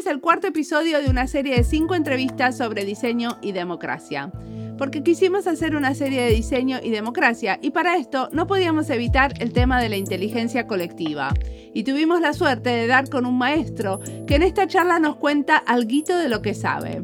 [0.00, 4.32] es el cuarto episodio de una serie de cinco entrevistas sobre diseño y democracia.
[4.78, 9.34] Porque quisimos hacer una serie de diseño y democracia y para esto no podíamos evitar
[9.40, 11.34] el tema de la inteligencia colectiva.
[11.74, 15.58] Y tuvimos la suerte de dar con un maestro que en esta charla nos cuenta
[15.58, 17.02] algo de lo que sabe.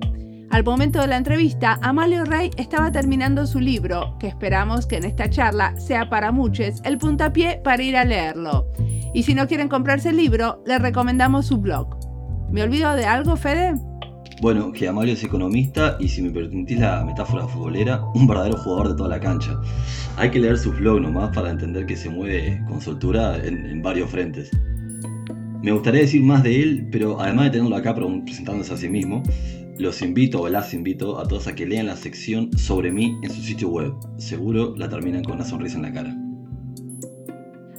[0.51, 5.05] Al momento de la entrevista, Amalio Rey estaba terminando su libro, que esperamos que en
[5.05, 8.73] esta charla sea para muchos el puntapié para ir a leerlo.
[9.13, 12.06] Y si no quieren comprarse el libro, les recomendamos su blog.
[12.51, 13.75] ¿Me olvido de algo, Fede?
[14.41, 18.91] Bueno, que Amalio es economista y si me permitís la metáfora futbolera, un verdadero jugador
[18.91, 19.59] de toda la cancha.
[20.17, 23.83] Hay que leer su blog nomás para entender que se mueve con soltura en, en
[23.83, 24.51] varios frentes.
[25.63, 29.23] Me gustaría decir más de él, pero además de tenerlo acá presentándose a sí mismo,
[29.79, 33.31] los invito o las invito a todos a que lean la sección sobre mí en
[33.31, 33.93] su sitio web.
[34.19, 36.26] Seguro la terminan con una sonrisa en la cara.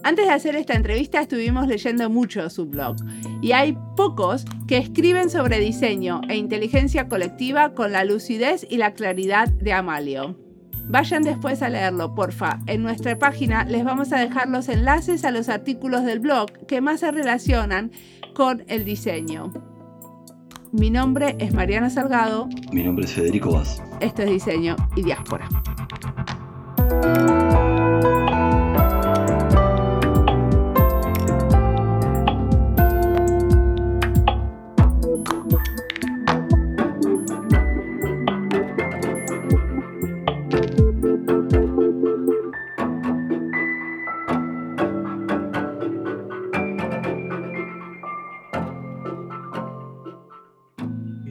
[0.08, 2.96] Antes de hacer esta entrevista estuvimos leyendo mucho su blog
[3.42, 8.94] y hay pocos que escriben sobre diseño e inteligencia colectiva con la lucidez y la
[8.94, 10.40] claridad de Amalio.
[10.86, 12.62] Vayan después a leerlo, porfa.
[12.68, 16.80] En nuestra página les vamos a dejar los enlaces a los artículos del blog que
[16.80, 17.92] más se relacionan
[18.34, 19.52] con el diseño.
[20.72, 22.48] Mi nombre es Mariana Salgado.
[22.72, 23.84] Mi nombre es Federico Vaz.
[24.00, 25.50] Esto es Diseño y Diáspora.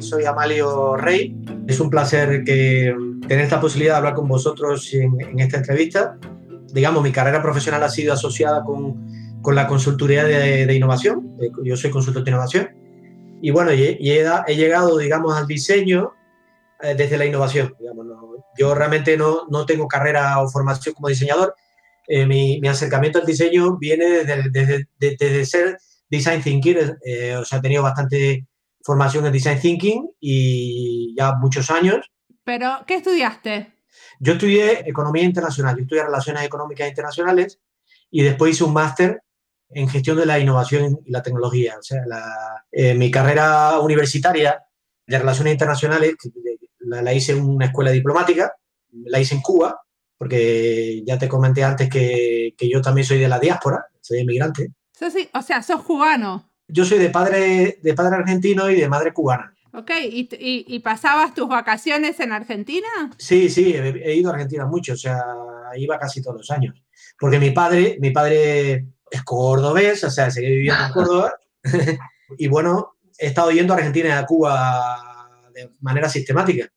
[0.06, 1.36] Soy Amalio Rey.
[1.66, 2.94] Es un placer que
[3.28, 6.16] tener esta posibilidad de hablar con vosotros en, esta entrevista.
[6.72, 11.36] Digamos, mi carrera profesional ha sido asociada con, con la consultoría de, innovación.
[11.64, 12.68] Yo soy consultor de innovación.
[13.42, 16.12] Y bueno, he, he llegado, digamos, al diseño
[16.82, 17.74] eh, desde la innovación.
[17.78, 18.06] Digamos,
[18.58, 21.54] yo realmente no, no, tengo carrera o formación como diseñador.
[22.08, 24.86] Eh, mi, mi, acercamiento al diseño viene desde, desde,
[25.18, 25.78] desde ser
[26.08, 28.46] design thinker, eh, o sea, he tenido bastante
[28.86, 32.08] formación en Design Thinking y ya muchos años.
[32.44, 33.74] ¿Pero qué estudiaste?
[34.20, 37.58] Yo estudié Economía Internacional, yo estudié Relaciones Económicas Internacionales
[38.12, 39.22] y después hice un máster
[39.70, 41.76] en Gestión de la Innovación y la Tecnología.
[41.78, 42.02] O sea,
[42.70, 44.62] eh, mi carrera universitaria
[45.04, 46.14] de Relaciones Internacionales
[46.78, 48.54] la, hice en una escuela diplomática,
[48.92, 49.80] la hice en Cuba,
[50.16, 54.68] porque ya te comenté antes que, que yo también soy de la diáspora, soy inmigrante.
[55.32, 56.48] o sea, sos cubano.
[56.68, 59.54] Yo soy de padre, de padre argentino y de madre cubana.
[59.72, 62.88] Ok, ¿Y, y, pasabas tus vacaciones en Argentina?
[63.18, 65.22] Sí, sí, he, ido a Argentina mucho, o sea,
[65.76, 66.82] iba casi todos los años.
[67.18, 71.34] Porque mi padre, mi padre es cordobés, o sea, seguí viviendo en Córdoba.
[72.38, 76.68] y bueno, he estado yendo a Argentina y a Cuba de manera sistemática.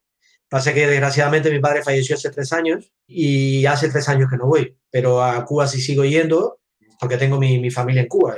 [0.49, 4.47] Pasa que desgraciadamente mi padre falleció hace tres años y hace tres años que no
[4.47, 6.58] voy, pero a Cuba sí sigo yendo
[6.99, 8.35] porque tengo mi, mi familia en Cuba.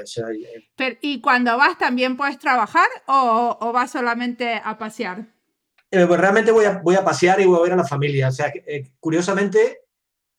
[1.02, 5.26] ¿Y cuando vas también puedes trabajar o, o vas solamente a pasear?
[5.90, 8.30] Eh, pues realmente voy a, voy a pasear y voy a ver a la familia.
[8.30, 9.80] O sea, eh, curiosamente,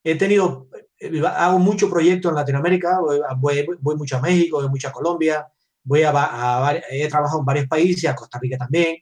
[0.03, 0.69] he tenido,
[0.99, 3.01] eh, hago mucho proyecto en Latinoamérica,
[3.39, 5.47] voy, voy, mucho a México, voy mucho a Colombia,
[5.85, 8.97] voy a, he trabajado en varios países, a Costa Rica también.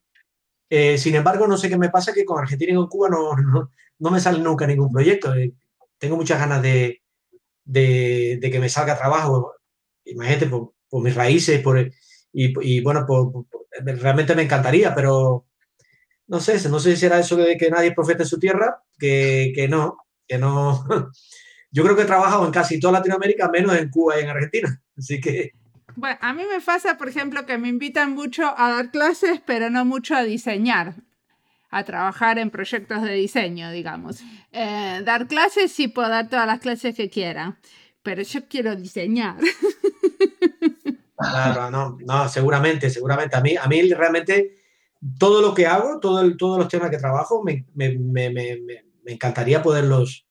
[0.99, 3.71] sin embargo, no sé qué me pasa que con Argentina y con Cuba no, no,
[3.99, 5.33] no me sale nunca ningún proyecto.
[5.99, 7.03] tengo muchas ganas de,
[7.71, 9.55] de, que me salga trabajo,
[10.05, 11.79] imagínate, por, por mis raíces, por,
[12.33, 13.47] y, y bueno, por,
[13.85, 15.47] realmente me encantaría, pero
[16.27, 19.53] no sé, no sé si será eso de que nadie profeta en su tierra, que,
[19.55, 20.85] que no, que no.
[21.73, 24.83] Yo creo que he trabajado en casi toda Latinoamérica, menos en Cuba y en Argentina,
[24.99, 25.53] así que...
[25.97, 29.71] Bueno, a mí me pasa, por ejemplo, que me invitan mucho a dar clases, pero
[29.71, 30.95] no mucho a diseñar
[31.71, 34.21] a trabajar en proyectos de diseño, digamos.
[34.53, 37.59] Eh, dar clases, sí puedo dar todas las clases que quiera,
[38.03, 39.37] pero yo quiero diseñar.
[41.17, 43.37] Claro, no, no, seguramente, seguramente.
[43.37, 44.55] A mí, a mí realmente
[45.19, 49.63] todo lo que hago, todo todos los temas que trabajo, me, me, me, me encantaría
[49.63, 50.27] poderlos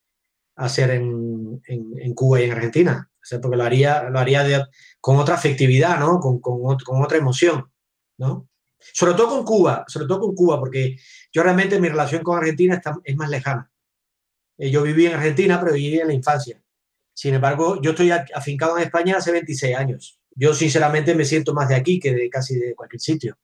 [0.55, 3.09] hacer en, en, Cuba y en Argentina,
[3.41, 4.67] porque lo haría, lo haría
[4.99, 6.19] con otra afectividad, ¿no?
[6.19, 7.71] Con, con, con otra emoción,
[8.17, 8.47] ¿no?
[8.77, 10.97] Sobre todo con Cuba, sobre todo con Cuba, porque
[11.31, 13.71] yo realmente mi relación con Argentina está, es más lejana.
[14.57, 16.61] Eh, yo viví en Argentina, pero viví en la infancia.
[17.13, 20.19] Sin embargo, yo estoy afincado en España hace 26 años.
[20.35, 23.37] Yo sinceramente me siento más de aquí que de casi de cualquier sitio.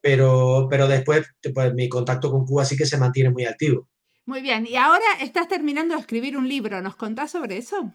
[0.00, 3.88] Pero, pero después pues, mi contacto con Cuba sí que se mantiene muy activo.
[4.24, 7.92] Muy bien, y ahora estás terminando de escribir un libro, ¿nos contás sobre eso?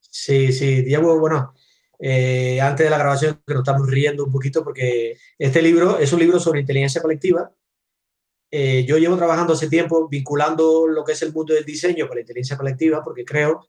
[0.00, 1.54] Sí, sí, llevo, bueno,
[2.00, 6.12] eh, antes de la grabación, que nos estamos riendo un poquito porque este libro es
[6.12, 7.52] un libro sobre inteligencia colectiva.
[8.50, 12.16] Eh, yo llevo trabajando hace tiempo vinculando lo que es el mundo del diseño con
[12.16, 13.68] la inteligencia colectiva porque creo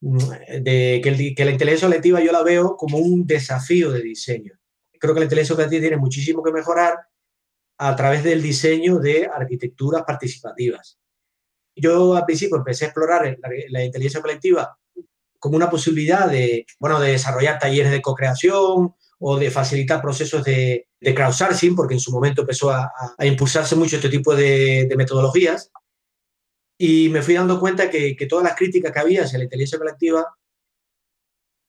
[0.00, 0.18] mm,
[0.62, 4.54] de que, que la inteligencia colectiva yo la veo como un desafío de diseño.
[4.98, 6.98] Creo que la inteligencia colectiva tiene muchísimo que mejorar
[7.78, 10.98] a través del diseño de arquitecturas participativas.
[11.74, 13.38] Yo al principio empecé a explorar
[13.70, 14.78] la, inteligencia colectiva
[15.38, 20.89] como una posibilidad de, bueno, de desarrollar talleres de co-creación o de facilitar procesos de,
[21.00, 25.70] de, crowdsourcing, porque en su momento empezó a, impulsarse mucho este tipo de, metodologías.
[26.78, 29.78] Y me fui dando cuenta que, que, todas las críticas que había hacia la inteligencia
[29.78, 30.26] colectiva,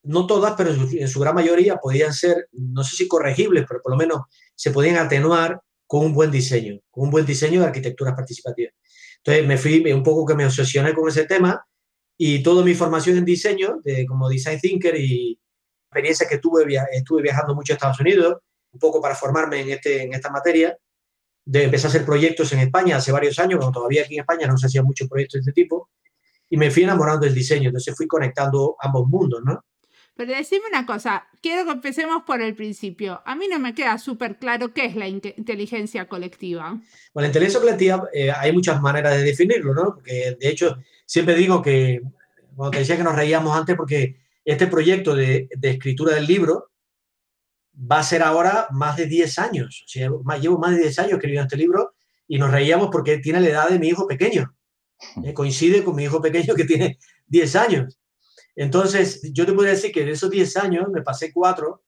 [0.03, 3.91] no todas, pero en su gran mayoría podían ser, no sé si corregibles, pero por
[3.91, 4.21] lo menos
[4.55, 8.73] se podían atenuar con un buen diseño, con un buen diseño de arquitecturas participativas.
[9.17, 11.63] Entonces me fui un poco que me obsesioné con ese tema
[12.17, 15.39] y toda mi formación en diseño, de, como design thinker y
[15.89, 18.37] experiencia que tuve, estuve viajando mucho a Estados Unidos,
[18.71, 20.77] un poco para formarme en, este, en esta materia,
[21.43, 24.47] de empezar a hacer proyectos en España hace varios años, cuando todavía aquí en España
[24.47, 25.89] no se hacían muchos proyectos de este tipo,
[26.49, 29.63] y me fui enamorando del diseño, entonces fui conectando ambos mundos, ¿no?
[30.15, 33.21] Pero decime una cosa, quiero que empecemos por el principio.
[33.25, 36.71] A mí no me queda súper claro qué es la inteligencia colectiva.
[37.13, 39.95] Bueno, la inteligencia colectiva eh, hay muchas maneras de definirlo, ¿no?
[39.95, 42.01] Porque de hecho siempre digo que,
[42.55, 46.70] cuando te decía que nos reíamos antes, porque este proyecto de, de escritura del libro
[47.73, 49.83] va a ser ahora más de 10 años.
[49.85, 50.09] O sea,
[50.39, 51.93] llevo más de 10 años escribiendo este libro
[52.27, 54.55] y nos reíamos porque tiene la edad de mi hijo pequeño.
[55.23, 57.99] Eh, coincide con mi hijo pequeño que tiene 10 años.
[58.55, 61.83] Entonces, yo te podría decir que de esos 10 años me pasé cuatro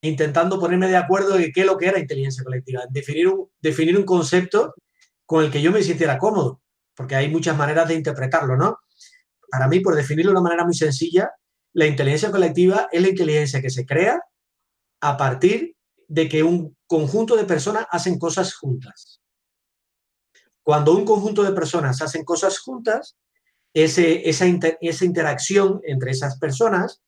[0.00, 3.96] intentando ponerme de acuerdo de qué es lo que era inteligencia colectiva, definir un, definir
[3.96, 4.74] un concepto
[5.24, 6.60] con el que yo me sintiera cómodo,
[6.94, 8.80] porque hay muchas maneras de interpretarlo, ¿no?
[9.50, 11.30] Para mí, por definirlo de una manera muy sencilla,
[11.72, 14.22] la inteligencia colectiva es la inteligencia que se crea
[15.04, 15.76] a partir
[16.08, 19.20] de que un conjunto de personas hacen cosas juntas.
[20.62, 23.14] Cuando un conjunto de personas hacen cosas juntas,
[23.74, 24.46] ese, esa,
[24.80, 27.02] esa interacción entre esas personas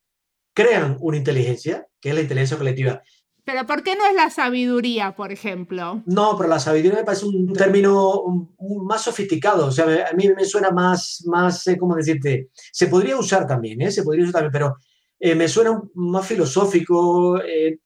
[0.53, 3.01] crean una inteligencia, que es la inteligencia colectiva.
[3.43, 6.03] Pero ¿por qué no es la sabiduría, por ejemplo?
[6.05, 8.47] No, pero la sabiduría me parece un término
[8.83, 9.67] más sofisticado.
[9.67, 12.49] O sea, a mí me suena más, más eh, ¿cómo decirte?
[12.53, 13.91] Se podría usar también, ¿eh?
[13.91, 14.75] Se podría usar también, pero
[15.19, 17.41] eh, me suena más filosófico.
[17.41, 17.79] Eh,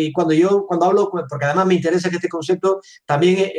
[0.00, 3.50] y cuando yo, cuando hablo, porque además me interesa que este concepto también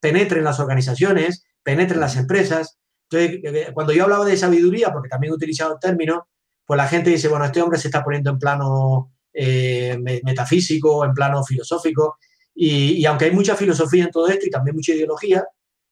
[0.00, 2.78] penetre en las organizaciones, penetre en las empresas.
[3.10, 6.28] Entonces, eh, cuando yo hablaba de sabiduría, porque también he utilizado el término,
[6.64, 11.12] pues la gente dice, bueno, este hombre se está poniendo en plano eh, metafísico, en
[11.12, 12.18] plano filosófico,
[12.54, 15.44] y, aunque hay mucha filosofía en todo esto y también mucha ideología,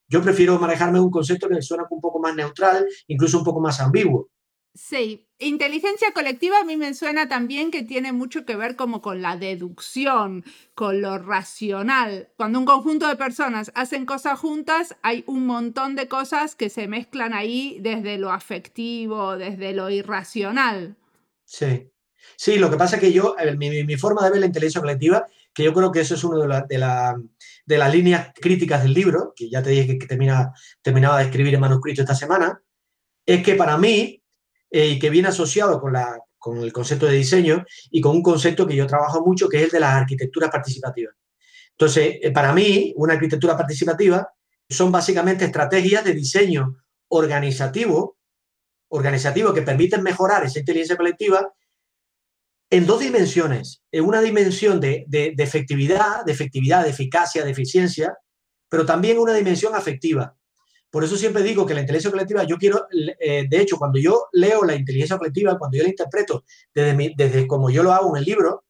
[0.07, 3.81] yo prefiero manejarme un concepto que suena un poco más neutral, incluso un poco más
[3.81, 4.29] ambiguo.
[4.75, 9.23] Sí, inteligencia colectiva a mí me suena también que tiene mucho que ver como con
[9.23, 10.45] la deducción,
[10.75, 12.29] con lo racional.
[12.37, 16.87] Cuando un conjunto de personas hacen cosas juntas, hay un montón de cosas que se
[16.87, 20.97] mezclan ahí desde lo afectivo, desde lo irracional.
[21.45, 21.91] Sí,
[22.37, 25.65] sí, lo que pasa es que yo, mi, forma de ver la inteligencia colectiva, que
[25.65, 26.79] yo creo que eso es una de,
[27.67, 31.55] de, las líneas críticas del libro, que ya te dije que, termina, terminaba de escribir
[31.55, 32.63] en manuscrito esta semana,
[33.27, 34.18] es que para mí
[34.71, 38.23] eh, y que viene asociado con, la, con el concepto de diseño y con un
[38.23, 41.15] concepto que yo trabajo mucho, que es el de las arquitecturas participativas.
[41.73, 44.29] Entonces, eh, para mí, una arquitectura participativa
[44.69, 46.77] son básicamente estrategias de diseño
[47.09, 48.19] organizativo,
[48.91, 51.55] organizativo que permiten mejorar esa inteligencia colectiva
[52.71, 53.83] en dos dimensiones.
[53.91, 58.19] En una dimensión de, de, de efectividad, de efectividad, de eficacia, de eficiencia,
[58.69, 60.37] pero también una dimensión afectiva.
[60.91, 62.87] Por eso siempre digo que la inteligencia colectiva, yo quiero,
[63.21, 67.47] eh, de hecho, cuando yo leo la inteligencia colectiva, cuando yo la interpreto desde, desde
[67.47, 68.65] como yo lo hago en el libro,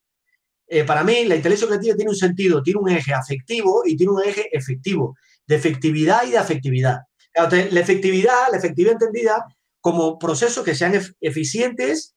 [0.67, 4.13] eh, para mí la inteligencia colectiva tiene un sentido, tiene un eje afectivo y tiene
[4.13, 6.99] un eje efectivo, de efectividad y de afectividad.
[7.35, 9.45] la efectividad, la efectividad entendida
[9.81, 12.17] como procesos que sean eficientes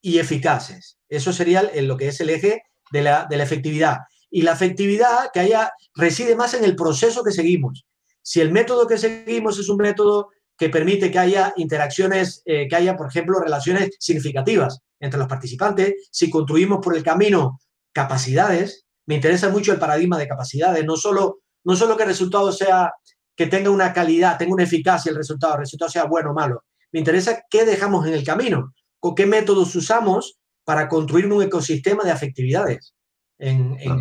[0.00, 0.98] y eficaces.
[1.08, 3.98] Eso sería lo que es el eje de la, de la efectividad.
[4.30, 7.84] Y la efectividad que haya reside más en el proceso que seguimos
[8.22, 12.76] si el método que seguimos es un método que permite que haya interacciones, eh, que
[12.76, 17.58] haya, por ejemplo, relaciones significativas entre los participantes, si construimos por el camino
[17.92, 22.52] capacidades, me interesa mucho el paradigma de capacidades, no solo, no solo que el resultado
[22.52, 22.92] sea,
[23.34, 26.62] que tenga una calidad, tenga una eficacia el resultado, el resultado sea bueno o malo,
[26.92, 32.04] me interesa qué dejamos en el camino, con qué métodos usamos para construir un ecosistema
[32.04, 32.94] de afectividades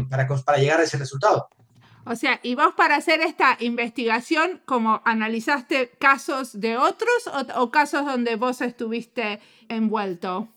[0.09, 1.47] para, para llegar a ese resultado.
[2.05, 8.05] O sea, y vos para hacer esta investigación, como analizaste casos de otros o, casos
[8.05, 9.39] donde vos estuviste
[9.69, 10.49] envuelto?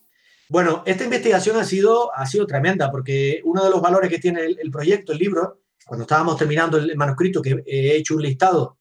[0.48, 4.44] Bueno, esta investigación ha sido, ha sido tremenda porque uno de los valores que tiene
[4.44, 8.78] el, proyecto, el libro, cuando estábamos terminando el manuscrito, que he hecho un listado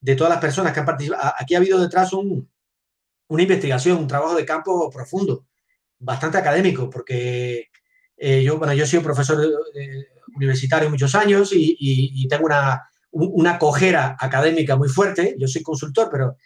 [0.00, 2.48] de todas las personas que han participado, aquí ha habido detrás un,
[3.28, 5.46] una investigación, un trabajo de campo profundo,
[5.98, 7.70] bastante académico, porque
[8.16, 9.38] eh, yo, bueno, yo soy profesor
[10.34, 15.34] universitario muchos años y, tengo una, una cojera académica muy fuerte.
[15.38, 16.36] Yo soy consultor, pero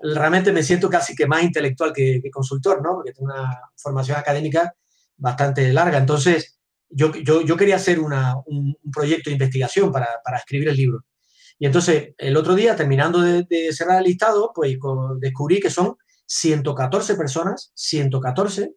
[0.00, 2.96] realmente me siento casi que más intelectual que, consultor, ¿no?
[2.96, 4.74] Porque tengo una formación académica
[5.16, 5.98] bastante larga.
[5.98, 10.76] Entonces, yo, yo, yo quería hacer una, un, proyecto de investigación para, para, escribir el
[10.76, 11.04] libro.
[11.58, 14.76] Y entonces, el otro día, terminando de, de cerrar el listado, pues
[15.20, 18.74] descubrí que son 114 personas, 114,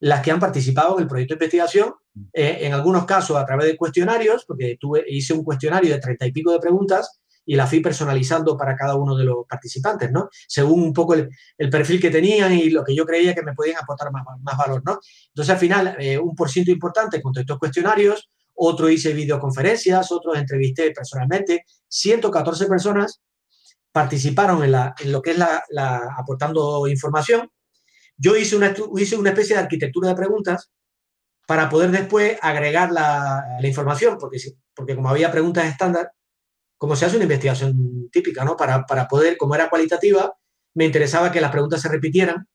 [0.00, 1.94] las que han participado en el proyecto de investigación,
[2.32, 6.26] eh, en algunos casos a través de cuestionarios, porque tuve, hice un cuestionario de treinta
[6.26, 10.28] y pico de preguntas y la fui personalizando para cada uno de los participantes, ¿no?
[10.46, 11.30] Según un poco el,
[11.70, 14.82] perfil que tenían y lo que yo creía que me podían aportar más, más valor,
[14.84, 15.00] ¿no?
[15.28, 20.90] Entonces, al final, eh, un por ciento importante contestó cuestionarios, otro hice videoconferencias, otros entrevisté
[20.90, 23.20] personalmente, 114 personas
[23.92, 27.50] participaron en, la, en lo que es la, la aportando información
[28.18, 30.70] yo hice una, hice una especie de arquitectura de preguntas
[31.48, 34.36] para poder después agregar la, información, porque,
[34.74, 36.12] porque como había preguntas estándar,
[36.76, 38.54] como se hace una investigación típica, ¿no?
[38.54, 40.30] Para, para poder, como era cualitativa,
[40.74, 42.46] me interesaba que las preguntas se repitieran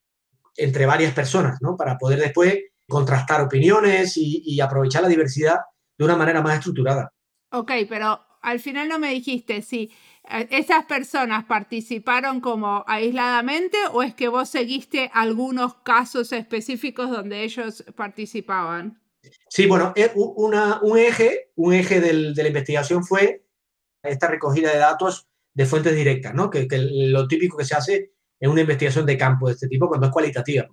[0.55, 1.75] entre varias personas, ¿no?
[1.75, 2.55] Para poder después
[2.87, 5.57] contrastar opiniones y, y, aprovechar la diversidad
[5.97, 7.11] de una manera más estructurada.
[7.51, 9.91] Ok, pero al final no me dijiste si
[10.29, 17.83] ¿Esas personas participaron como aisladamente o es que vos seguiste algunos casos específicos donde ellos
[17.95, 19.01] participaban?
[19.49, 23.45] Sí, bueno, eh, un eje, un eje del, de la investigación fue
[24.01, 26.49] esta recogida de datos de fuentes directas, ¿no?
[26.49, 29.87] Que, que, lo típico que se hace en una investigación de campo de este tipo
[29.87, 30.67] cuando es cualitativa.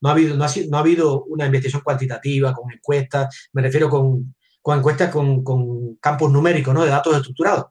[0.00, 3.88] No ha, habido, no, ha, no ha habido una investigación cuantitativa con encuestas, me refiero
[3.88, 6.84] con, con encuestas con, con campos numéricos, ¿no?
[6.84, 7.66] De datos estructurados.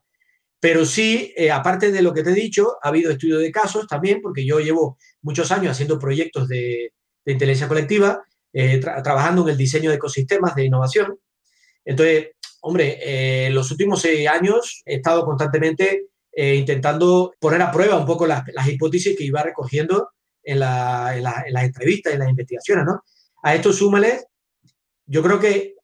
[0.63, 3.85] Pero sí, eh, aparte de lo que te he dicho, ha habido estudios de casos
[3.85, 6.93] también, porque yo llevo muchos años haciendo proyectos de,
[7.25, 11.19] inteligencia colectiva, eh, trabajando en el diseño de ecosistemas de innovación.
[11.83, 12.27] Entonces,
[12.61, 18.05] hombre, eh, en los últimos seis años he estado constantemente intentando poner a prueba un
[18.05, 23.03] poco las, hipótesis que iba recogiendo en, las entrevistas, en las investigaciones, ¿no?
[23.43, 24.27] A esto súmale,
[25.07, 25.75] yo creo que,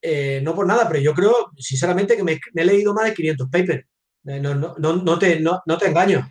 [0.41, 3.50] no por nada, pero yo creo, sinceramente, que me, me he leído más de 500
[3.51, 3.86] papers eh,
[4.23, 6.29] no, no, no, no, te, no, no te engaño.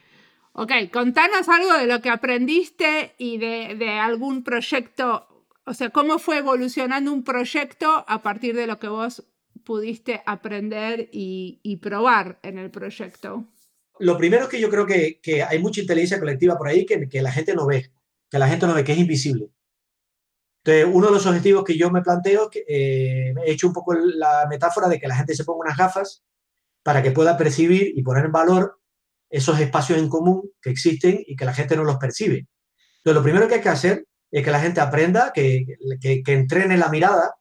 [0.52, 6.18] Ok, contanos algo de lo que aprendiste y de, de, algún proyecto, o sea, cómo
[6.18, 9.24] fue evolucionando un proyecto a partir de lo que vos
[9.64, 13.46] pudiste aprender y, y probar en el proyecto.
[14.00, 17.08] Lo primero es que yo creo que, que hay mucha inteligencia colectiva por ahí que,
[17.08, 17.90] que, la gente no ve,
[18.30, 19.50] que la gente no ve, que es invisible.
[20.64, 23.94] Entonces, uno de los objetivos que yo me planteo, que, eh, he hecho un poco
[23.94, 26.24] la metáfora de que la gente se ponga unas gafas
[26.88, 28.80] para que pueda percibir y poner en valor
[29.28, 32.48] esos espacios en común que existen y que la gente no los percibe.
[32.96, 35.66] Entonces, lo primero que hay que hacer es que la gente aprenda, que,
[36.00, 37.34] que, entrene la mirada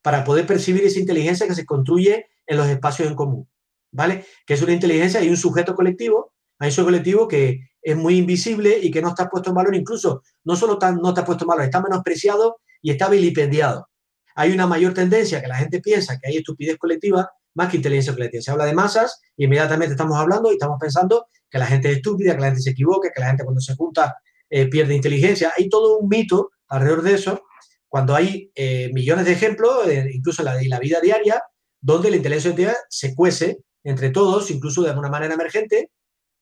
[0.00, 3.50] para poder percibir esa inteligencia que se construye en los espacios en común,
[3.90, 4.24] ¿vale?
[4.46, 8.16] Que es una inteligencia y un sujeto colectivo, hay un sujeto colectivo que es muy
[8.16, 11.48] invisible y que no está puesto en valor, incluso no solo no está puesto en
[11.48, 13.88] valor, está menospreciado y está vilipendiado.
[14.36, 17.28] Hay una mayor tendencia que la gente piensa que hay estupidez colectiva
[17.58, 18.40] más que inteligencia colectiva.
[18.40, 21.96] Se habla de masas y inmediatamente estamos hablando y estamos pensando que la gente es
[21.96, 24.16] estúpida, que la gente se equivoca, que la gente cuando se junta
[24.48, 25.52] eh, pierde inteligencia.
[25.56, 27.42] Hay todo un mito alrededor de eso,
[27.88, 31.42] cuando hay eh, millones de ejemplos, eh, incluso en la, vida diaria,
[31.80, 35.90] donde la inteligencia colectiva se cuece entre todos, incluso de alguna manera emergente,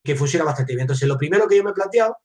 [0.04, 0.82] que funciona bastante bien.
[0.82, 2.18] Entonces, lo primero que yo me he planteado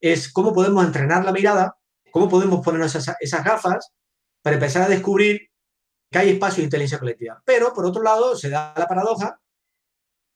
[0.00, 1.76] es cómo podemos entrenar la mirada,
[2.12, 3.92] cómo podemos ponernos esas gafas
[4.40, 5.50] para empezar a descubrir
[6.10, 7.42] que hay espacio de inteligencia colectiva.
[7.44, 9.40] Pero, por otro lado, se da la paradoja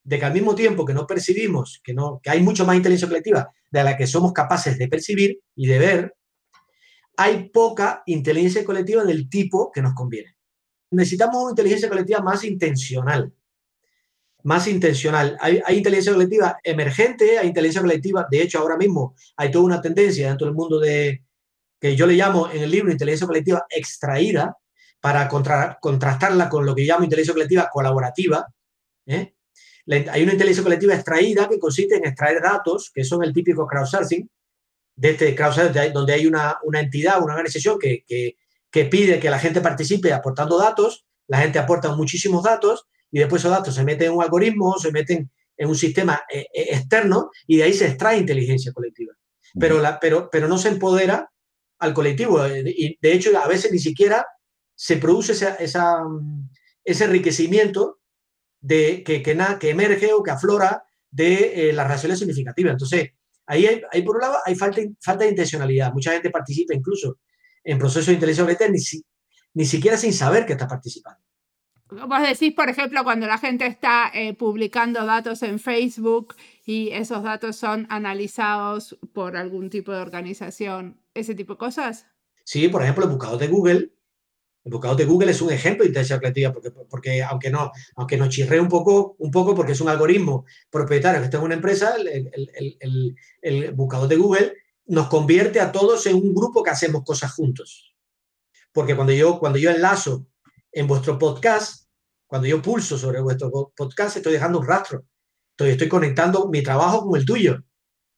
[0.02, 3.08] de que al mismo tiempo que no percibimos, que, no, que hay mucho más inteligencia
[3.08, 6.16] colectiva de la que somos capaces de percibir y de ver,
[7.16, 10.36] hay poca inteligencia colectiva del tipo que nos conviene.
[10.90, 13.32] Necesitamos una inteligencia colectiva más intencional.
[14.42, 15.36] Más intencional.
[15.38, 19.82] Hay, hay inteligencia colectiva emergente, hay inteligencia colectiva, de hecho ahora mismo hay toda una
[19.82, 21.22] tendencia dentro del mundo de,
[21.80, 24.56] que yo le llamo en el libro inteligencia colectiva extraída,
[25.00, 28.46] para contrastarla con lo que llamo inteligencia colectiva colaborativa.
[29.06, 29.34] ¿eh?
[29.86, 34.28] hay una inteligencia colectiva extraída que consiste en extraer datos, que son el típico crowdsourcing,
[34.96, 38.36] de este crowdsourcing donde hay una, una entidad, una organización que, que,
[38.70, 43.42] que, pide que la gente participe aportando datos, la gente aporta muchísimos datos y después
[43.42, 47.30] esos datos se meten en un algoritmo, se meten en un sistema eh, eh, externo
[47.46, 49.14] y de ahí se extrae inteligencia colectiva.
[49.58, 51.30] Pero, la, pero, pero no se empodera
[51.78, 52.46] al colectivo.
[52.46, 54.24] Y de hecho, a veces ni siquiera
[54.80, 56.06] se produce esa,
[56.82, 57.98] ese enriquecimiento
[58.62, 62.72] de, que, que, que, emerge o que aflora de eh, las relaciones significativas.
[62.72, 63.10] Entonces,
[63.44, 65.92] ahí, hay, por un lado hay falta, falta de intencionalidad.
[65.92, 67.18] Mucha gente participa incluso
[67.62, 68.80] en procesos de inteligencia colectiva ni,
[69.52, 71.20] ni siquiera sin saber que está participando.
[71.90, 77.22] Vos decís, por ejemplo, cuando la gente está eh, publicando datos en Facebook y esos
[77.22, 82.06] datos son analizados por algún tipo de organización, ese tipo de cosas.
[82.46, 83.99] Sí, por ejemplo, el buscador de Google.
[84.64, 88.16] El buscador de Google es un ejemplo de inteligencia colectiva, porque, porque aunque, no, aunque
[88.16, 91.54] nos chirre un poco, un poco, porque es un algoritmo propietario que está en una
[91.54, 94.54] empresa, el, buscador de Google
[94.86, 97.94] nos convierte a todos en un grupo que hacemos cosas juntos.
[98.72, 100.26] Porque cuando yo, cuando yo enlazo
[100.72, 101.86] en vuestro podcast,
[102.26, 105.04] cuando yo pulso sobre vuestro podcast, estoy dejando un rastro.
[105.52, 107.64] Estoy, estoy conectando mi trabajo con el tuyo.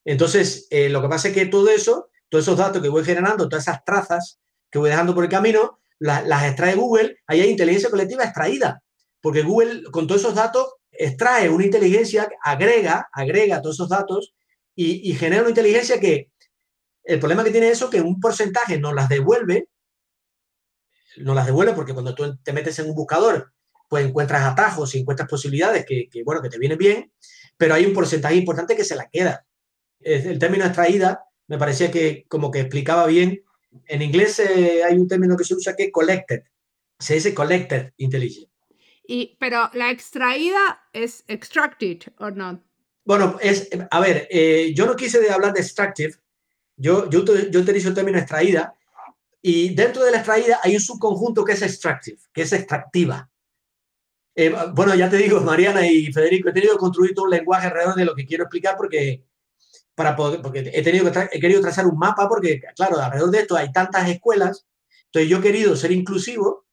[0.04, 3.48] Entonces, eh, lo que pasa es que todo eso, todos esos datos que voy generando,
[3.48, 7.16] todas esas trazas que voy dejando por el camino, las extrae Google.
[7.26, 8.82] Ahí hay inteligencia colectiva extraída.
[9.20, 14.34] Porque Google, con todos esos datos, extrae una inteligencia, agrega, agrega todos esos datos
[14.74, 16.30] y, genera una inteligencia que
[17.04, 19.68] el problema que tiene eso que un porcentaje nos las devuelve
[21.18, 23.52] no las devuelve porque cuando tú te metes en un buscador,
[23.88, 27.12] pues encuentras atajos y encuentras posibilidades que, bueno, que te vienen bien,
[27.58, 29.44] pero hay un porcentaje importante que se la queda.
[30.00, 33.42] El término extraída me parecía que como que explicaba bien.
[33.86, 36.42] En inglés eh, hay un término que se usa que es collected.
[36.98, 38.50] Se dice collected intelligence.
[39.06, 42.62] Y, pero la extraída es extracted o no?
[43.04, 46.14] Bueno, es, a ver, eh, yo no quise hablar de extractive,
[46.76, 48.74] yo, yo, yo utilizo el término extraída,
[49.40, 53.28] y dentro de la extraída hay un subconjunto que es extractive, que es extractiva.
[54.34, 57.66] Eh, bueno, ya te digo, Mariana y Federico, he tenido que construir todo un lenguaje
[57.66, 59.24] alrededor de lo que quiero explicar porque,
[59.94, 63.38] para poder, porque he, tenido que he querido trazar un mapa porque, claro, alrededor de
[63.40, 64.66] esto hay tantas escuelas.
[65.06, 66.66] Entonces yo he querido ser inclusivo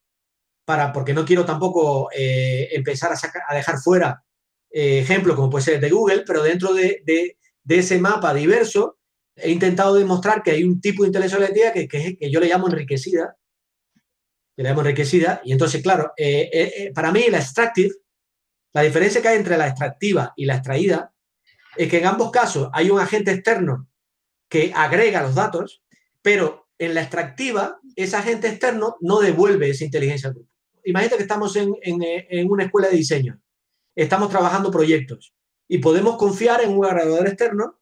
[0.65, 4.23] para, porque no quiero tampoco eh, empezar a, a, dejar fuera
[4.71, 7.35] eh, ejemplos como puede ser de Google, pero dentro de, de,
[7.75, 8.97] ese mapa diverso
[9.35, 13.35] he intentado demostrar que hay un tipo de inteligencia que, que, yo le llamo enriquecida,
[14.55, 17.93] que le enriquecida, y entonces, claro, eh, eh, para mí la extractive,
[18.73, 21.13] la diferencia que hay entre la extractiva y la extraída,
[21.75, 23.87] es que en ambos casos hay un agente externo
[24.47, 25.83] que agrega los datos,
[26.21, 30.49] pero en la extractiva, ese agente externo no devuelve esa inteligencia al grupo.
[30.83, 33.39] Imagínate que estamos en, en, en una escuela de diseño,
[33.95, 35.33] estamos trabajando proyectos
[35.67, 37.79] y podemos confiar en un agregador externo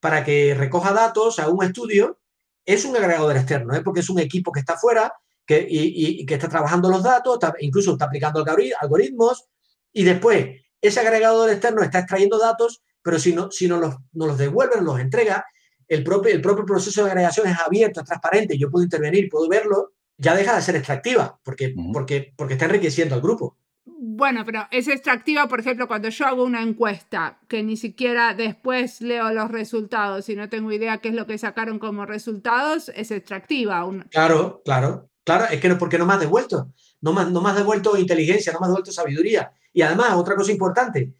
[0.00, 2.20] para que recoja datos a un estudio,
[2.64, 3.82] es un agregador externo, ¿eh?
[3.82, 5.12] porque es un equipo que está fuera
[5.46, 8.44] que, y, que está trabajando los datos, incluso está aplicando
[8.80, 9.44] algoritmos,
[9.92, 14.26] y después ese agregador externo está extrayendo datos, pero si no, si no los, no
[14.26, 15.46] los devuelve, los entrega,
[15.86, 19.48] el propio, el propio proceso de agregación es abierto, es transparente, yo puedo intervenir, puedo
[19.48, 23.58] verlo, ya deja de ser extractiva, porque, porque, porque está enriqueciendo al grupo.
[23.84, 29.00] Bueno, pero es extractiva, por ejemplo, cuando yo hago una encuesta, que ni siquiera después
[29.00, 33.12] leo los resultados y no tengo idea qué es lo que sacaron como resultados, es
[33.12, 33.88] extractiva.
[34.10, 37.50] Claro, claro, claro, es que no, porque no me has devuelto, no me, no me
[37.50, 39.52] has devuelto inteligencia, no me has devuelto sabiduría.
[39.72, 41.14] Y además, otra cosa importante,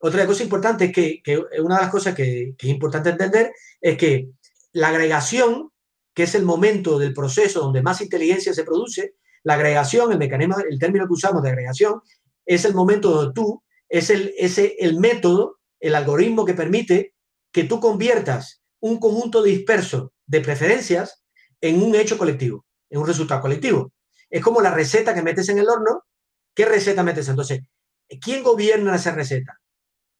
[0.00, 3.96] otra cosa importante es que, una de las cosas que, que es importante entender es
[3.98, 4.30] que
[4.72, 5.70] la agregación,
[6.14, 10.56] que es el momento del proceso donde más inteligencia se produce, la agregación, el mecanismo,
[10.58, 12.00] el término que usamos de agregación,
[12.46, 17.14] es el momento donde tú, es el, el método, el algoritmo que permite
[17.52, 21.22] que tú conviertas un conjunto disperso de preferencias
[21.60, 23.92] en un hecho colectivo, en un resultado colectivo.
[24.30, 26.04] Es como la receta que metes en el horno.
[26.54, 27.28] ¿Qué receta metes?
[27.28, 27.60] Entonces,
[28.20, 29.59] ¿quién gobierna esa receta?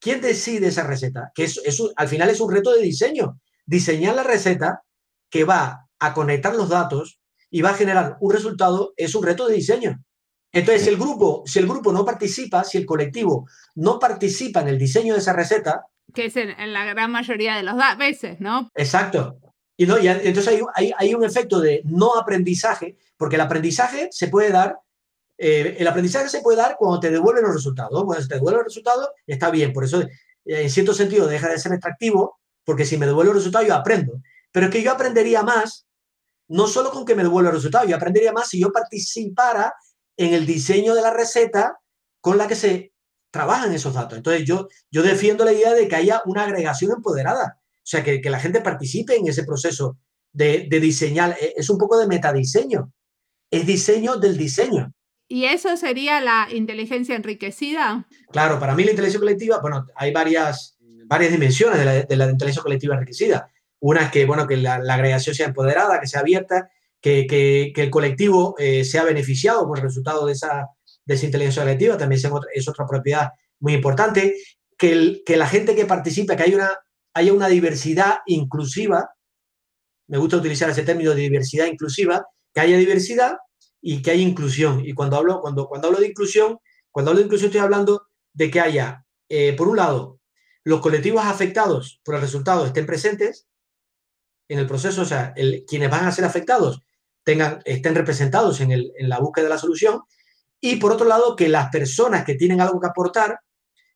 [0.00, 1.30] ¿Quién decide esa receta?
[1.34, 1.60] Que es,
[1.94, 3.38] al final es un reto de diseño.
[3.66, 4.82] Diseñar la receta
[5.28, 9.46] que va a conectar los datos y va a generar un resultado es un reto
[9.46, 10.02] de diseño.
[10.52, 14.68] Entonces, si el grupo, si el grupo no participa, si el colectivo no participa en
[14.68, 15.86] el diseño de esa receta.
[16.12, 18.70] Que es en, la gran mayoría de las veces, ¿no?
[18.74, 19.38] Exacto.
[19.76, 24.08] Y, no, y entonces hay, hay, hay, un efecto de no aprendizaje, porque el aprendizaje
[24.10, 24.76] se puede dar,
[25.40, 28.05] eh, el aprendizaje se puede dar cuando te devuelven los resultados.
[28.05, 29.72] Cuando se te devuelven los resultados, está bien.
[29.72, 30.03] Por eso,
[30.44, 34.20] en cierto sentido, deja de ser extractivo, porque si me devuelve los resultados, yo aprendo.
[34.53, 35.87] Pero es que yo aprendería más
[36.50, 39.72] no solo con que me devuelva el resultado, yo aprendería más si yo participara
[40.16, 41.79] en el diseño de la receta
[42.20, 42.92] con la que se
[43.31, 44.18] trabajan esos datos.
[44.18, 48.20] Entonces yo, yo defiendo la idea de que haya una agregación empoderada, o sea, que,
[48.20, 49.96] que la gente participe en ese proceso
[50.33, 51.37] de, de, diseñar.
[51.40, 52.92] E, es un poco de metadiseño,
[53.48, 54.92] es diseño del diseño.
[55.32, 58.04] ¿Y eso sería la inteligencia enriquecida?
[58.32, 61.84] Claro, para mí la inteligencia colectiva, bueno, hay varias, varias dimensiones de
[62.16, 63.48] la, la inteligencia colectiva enriquecida.
[63.78, 66.68] Una es que, bueno, que la, agregación sea empoderada, que sea abierta,
[67.00, 70.66] que, que, el colectivo eh, sea beneficiado por el resultado de esa,
[71.04, 72.20] de esa inteligencia colectiva, también
[72.52, 73.28] es otra propiedad
[73.60, 74.34] muy importante,
[74.76, 76.76] que, el, que la gente que participa, que haya una,
[77.14, 79.10] haya una diversidad inclusiva,
[80.08, 83.36] me gusta utilizar ese término de diversidad inclusiva, que haya diversidad
[83.80, 84.82] y que haya inclusión.
[84.84, 86.58] Y cuando hablo, cuando, cuando hablo de inclusión,
[86.90, 90.20] cuando hablo de inclusión estoy hablando de que haya, eh, por un lado,
[90.64, 93.46] los colectivos afectados por el resultado estén presentes
[94.48, 95.32] en el proceso, o sea,
[95.66, 96.80] quienes van a ser afectados
[97.22, 100.02] tengan, estén representados en, el, en la búsqueda de la solución,
[100.60, 103.40] y por otro lado, que las personas que tienen algo que aportar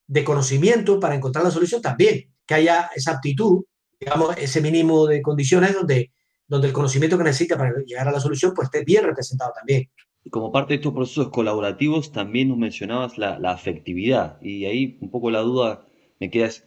[0.07, 3.65] de conocimiento para encontrar la solución también, que haya esa aptitud,
[3.99, 6.13] digamos, ese mínimo de condiciones donde,
[6.47, 9.91] donde el conocimiento que necesita para llegar a la solución pues esté bien representado también.
[10.25, 14.99] Y como parte de estos procesos colaborativos también nos mencionabas la, la afectividad y ahí
[15.01, 15.87] un poco la duda
[16.21, 16.67] me queda es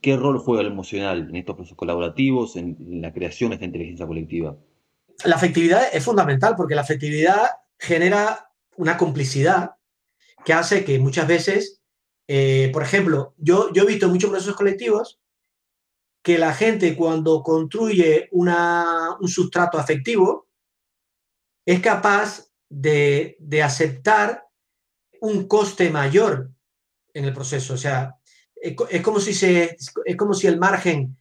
[0.00, 4.06] qué rol juega el emocional en estos procesos colaborativos, en, la creación de esta inteligencia
[4.06, 4.56] colectiva.
[5.24, 7.42] La afectividad es fundamental porque la afectividad
[7.78, 9.72] genera una complicidad
[10.44, 11.80] que hace que muchas veces,
[12.28, 15.18] eh, por ejemplo, yo, yo he visto en muchos procesos colectivos
[16.26, 20.48] que la gente cuando construye una, un sustrato afectivo
[21.64, 24.44] es capaz de, de, aceptar
[25.20, 26.50] un coste mayor
[27.14, 27.74] en el proceso.
[27.74, 28.16] O sea,
[28.56, 31.16] es, como, si se, es como si el margen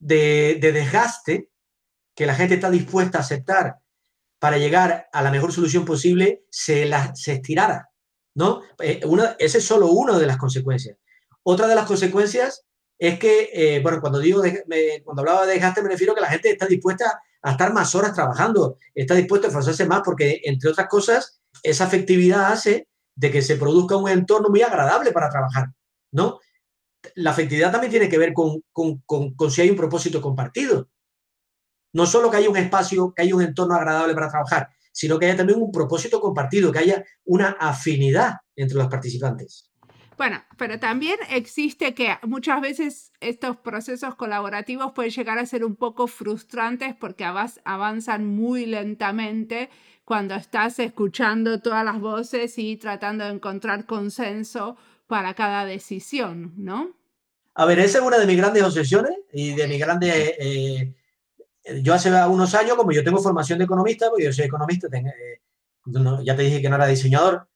[0.00, 1.48] de, de desgaste
[2.12, 3.76] que la gente está dispuesta a aceptar
[4.40, 7.88] para llegar a la mejor solución posible se, la, se estirara,
[8.34, 8.62] ¿no?
[8.80, 9.00] Eh,
[9.38, 10.98] ese es solo una de las consecuencias.
[11.44, 12.66] Otra de las consecuencias
[13.00, 14.42] es que, eh, bueno, cuando digo,
[15.04, 17.94] cuando hablaba de desgaste me refiero a que la gente está dispuesta a estar más
[17.94, 23.30] horas trabajando, está dispuesta a esforzarse más porque, entre otras cosas, esa afectividad hace de
[23.30, 25.68] que se produzca un entorno muy agradable para trabajar,
[26.12, 26.40] ¿no?
[27.14, 30.90] La afectividad también tiene que ver con, con, con, con si hay un propósito compartido.
[31.94, 35.24] No solo que haya un espacio, que haya un entorno agradable para trabajar, sino que
[35.24, 39.69] haya también un propósito compartido, que haya una afinidad entre los participantes.
[40.20, 45.76] Bueno, pero también existe que muchas veces estos procesos colaborativos pueden llegar a ser un
[45.76, 49.70] poco frustrantes porque avanzan muy lentamente
[50.04, 56.94] cuando estás escuchando todas las voces y tratando de encontrar consenso para cada decisión, ¿no?
[57.54, 60.92] A ver, esa es una de mis grandes obsesiones y de mis grandes eh,
[61.82, 65.40] yo hace unos años, como yo tengo formación de economista, porque yo soy economista, eh,
[66.24, 67.48] ya te dije que no era diseñador,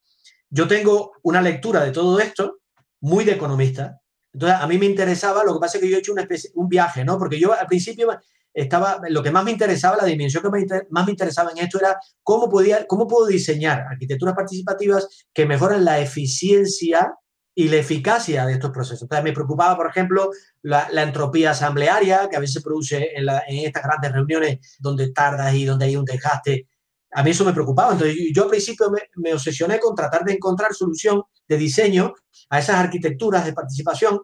[0.54, 2.58] yo tengo una lectura de todo esto
[3.00, 4.00] muy de economista.
[4.32, 6.50] Entonces, a mí me interesaba, lo que pasa es que yo he hecho una especie,
[6.54, 7.18] un viaje, ¿no?
[7.18, 8.08] Porque yo al principio
[8.52, 11.98] estaba, lo que más me interesaba, la dimensión que más me interesaba en esto era
[12.22, 17.12] cómo, podía, cómo puedo diseñar arquitecturas participativas que mejoran la eficiencia
[17.52, 19.02] y la eficacia de estos procesos.
[19.02, 20.30] Entonces, me preocupaba, por ejemplo,
[20.62, 25.64] la, entropía asamblearia, que a veces se produce en, estas grandes reuniones donde tardas y
[25.64, 26.68] donde hay un desgaste.
[27.14, 27.92] A mí eso me preocupaba.
[27.92, 32.12] Entonces, yo al principio me, obsesioné con tratar de encontrar solución de diseño
[32.50, 34.20] a esas arquitecturas de participación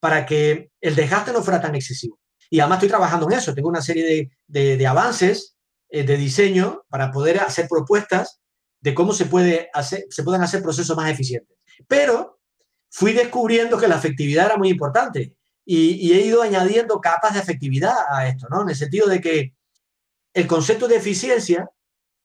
[0.00, 2.18] para que el desgaste no fuera tan excesivo.
[2.50, 3.54] Y además estoy trabajando en eso.
[3.54, 5.56] Tengo una serie de, de, avances
[5.88, 8.40] eh, de diseño para poder hacer propuestas
[8.80, 11.58] de cómo se, puede hacer, se pueden hacer procesos más eficientes.
[11.88, 12.40] Pero
[12.90, 17.94] fui descubriendo que la efectividad era muy importante y, he ido añadiendo capas de efectividad
[18.10, 18.62] a esto, ¿no?
[18.62, 19.54] En el sentido de que
[20.32, 21.68] el concepto de eficiencia,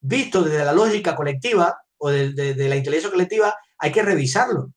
[0.03, 4.71] visto desde la lógica colectiva o de, la inteligencia colectiva, hay que revisarlo.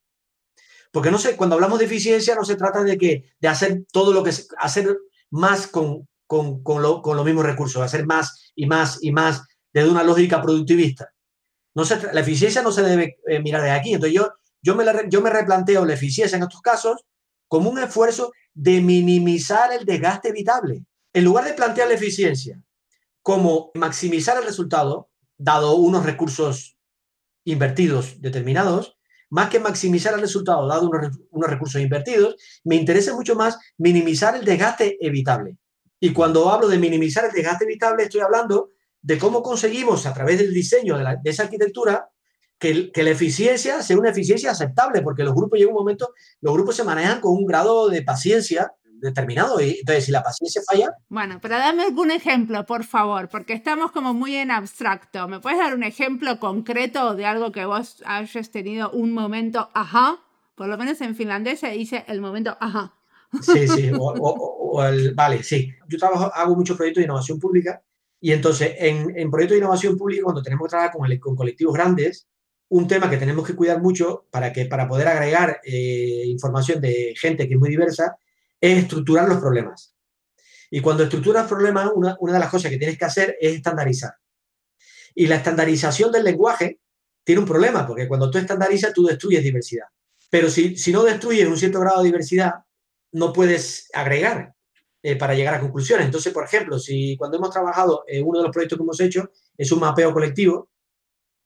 [0.92, 4.12] Porque no sé, cuando hablamos de eficiencia no se trata de que de hacer todo
[4.12, 4.96] lo que hacer
[5.30, 10.04] más con, con, con, los mismos recursos, hacer más y más y más desde una
[10.04, 11.12] lógica productivista.
[11.74, 13.92] No se, la eficiencia no se debe eh, mirar de aquí.
[13.92, 14.30] Entonces yo
[14.66, 17.04] yo me, yo me replanteo la eficiencia en estos casos
[17.46, 20.84] como un esfuerzo de minimizar el desgaste evitable.
[21.12, 22.60] En lugar de plantear la eficiencia
[23.22, 26.78] como maximizar el resultado, dado unos recursos
[27.44, 28.96] invertidos determinados,
[29.30, 34.36] más que maximizar el resultado, dado unos, unos recursos invertidos, me interesa mucho más minimizar
[34.36, 35.56] el desgaste evitable.
[35.98, 38.70] Y cuando hablo de minimizar el desgaste evitable, estoy hablando
[39.06, 42.08] de cómo conseguimos a través del diseño de, esa arquitectura
[42.58, 46.76] que, la eficiencia sea una eficiencia aceptable, porque los grupos llega un momento, los grupos
[46.76, 49.60] se manejan con un grado de paciencia determinado.
[49.60, 50.90] Y entonces, si la paciencia falla.
[51.08, 55.28] Bueno, pero dame algún ejemplo, por favor, porque estamos como muy en abstracto.
[55.28, 60.18] ¿Me puedes dar un ejemplo concreto de algo que vos hayas tenido un momento ajá?
[60.54, 62.94] Por lo menos en finlandés se dice el momento ajá.
[63.42, 65.72] Sí, sí, o, el, vale, sí.
[65.88, 67.82] Yo trabajo, hago muchos proyectos de innovación pública
[68.20, 71.74] y entonces en, en proyectos de innovación pública, cuando tenemos que trabajar con, con colectivos
[71.74, 72.26] grandes,
[72.68, 77.14] un tema que tenemos que cuidar mucho para, que, para poder agregar eh, información de
[77.16, 78.16] gente que es muy diversa
[78.60, 79.94] es estructurar los problemas.
[80.70, 84.14] Y cuando estructuras problemas, una, una de las cosas que tienes que hacer es estandarizar.
[85.14, 86.80] Y la estandarización del lenguaje
[87.24, 89.86] tiene un problema, porque cuando tú estandarizas, tú destruyes diversidad.
[90.30, 92.54] Pero si, si no destruyes un cierto grado de diversidad,
[93.12, 94.54] no puedes agregar
[95.02, 96.06] eh, para llegar a conclusiones.
[96.06, 99.30] Entonces, por ejemplo, si cuando hemos trabajado en uno de los proyectos que hemos hecho
[99.56, 100.68] es un mapeo colectivo,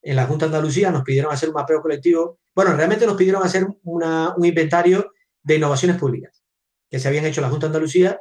[0.03, 2.39] en la Junta de Andalucía nos pidieron hacer un mapeo colectivo.
[2.55, 6.40] Bueno, realmente nos pidieron hacer un inventario de innovaciones públicas
[6.91, 8.21] que se habían hecho en la Junta de Andalucía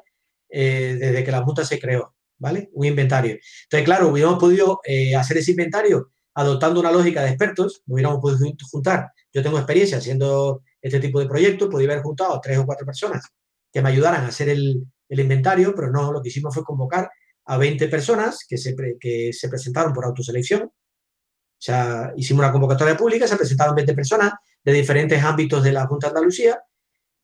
[0.50, 2.70] eh, desde que la Junta se creó, ¿vale?
[2.74, 3.38] Un inventario.
[3.64, 8.56] Entonces, claro, hubiéramos podido eh, hacer ese inventario adoptando una lógica de expertos, hubiéramos podido
[8.72, 9.12] juntar.
[9.34, 13.24] Yo tengo experiencia haciendo este tipo de proyectos, podría haber juntado tres o cuatro personas
[13.72, 17.10] que me ayudaran a hacer el, el inventario, pero no, lo que hicimos fue convocar
[17.46, 20.64] a 20 personas que se, que se presentaron por autoselección.
[20.64, 25.88] O sea, hicimos una convocatoria pública, se presentaron 20 personas de diferentes ámbitos de la
[25.88, 26.62] Junta de Andalucía,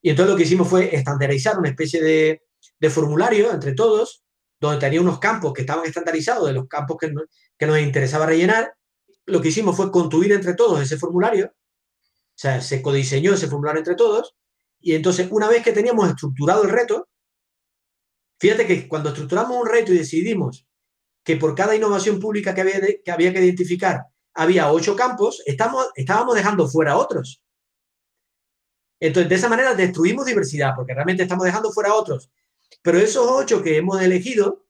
[0.05, 2.43] y entonces lo que hicimos fue estandarizar una especie de,
[2.79, 4.23] de formulario entre todos,
[4.59, 7.11] donde tenía unos campos que estaban estandarizados de los campos que,
[7.57, 8.71] que nos interesaba rellenar.
[9.25, 13.79] Lo que hicimos fue construir entre todos ese formulario, o sea, se codiseñó ese formulario
[13.79, 14.35] entre todos,
[14.79, 17.07] y entonces una vez que teníamos estructurado el reto,
[18.37, 20.67] Fíjate que cuando estructuramos un reto y decidimos
[21.23, 24.03] que por cada innovación pública que había, que, había que identificar
[24.35, 27.41] había ocho campos, estábamos dejando fuera otros.
[29.07, 32.31] Entonces, de esa manera destruimos diversidad, porque realmente estamos dejando fuera otros.
[32.81, 34.65] Pero esos ocho que hemos elegido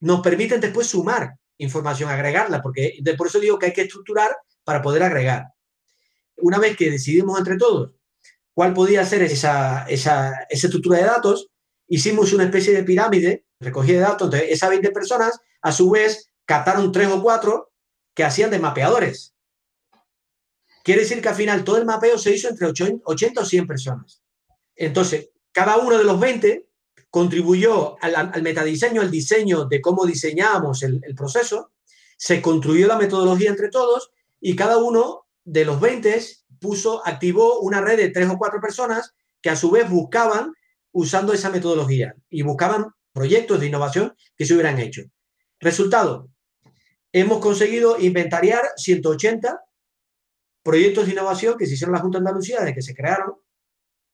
[0.00, 4.82] nos permiten después sumar información, agregarla, porque por eso digo que hay que estructurar para
[4.82, 5.46] poder agregar.
[6.36, 7.92] Una vez que decidimos entre todos
[8.52, 11.50] cuál podía ser esa, esa, esa estructura de datos,
[11.88, 16.30] hicimos una especie de pirámide, recogida de datos, entonces esas 20 personas a su vez
[16.46, 17.70] captaron tres o cuatro
[18.14, 19.35] que hacían de mapeadores.
[20.86, 24.22] Quiere decir que al final todo el mapeo se hizo entre 80 o 100 personas.
[24.76, 26.68] Entonces, cada uno de los 20
[27.10, 31.72] contribuyó al, metadiseño, al diseño de cómo diseñábamos el, el, proceso,
[32.16, 36.24] se construyó la metodología entre todos y cada uno de los 20
[36.60, 40.52] puso, activó una red de tres o cuatro personas que a su vez buscaban
[40.92, 45.02] usando esa metodología y buscaban proyectos de innovación que se hubieran hecho.
[45.58, 46.28] Resultado,
[47.10, 49.65] hemos conseguido inventariar 180
[50.66, 53.34] proyectos de innovación que se hicieron en la Junta de Andalucía desde que se crearon.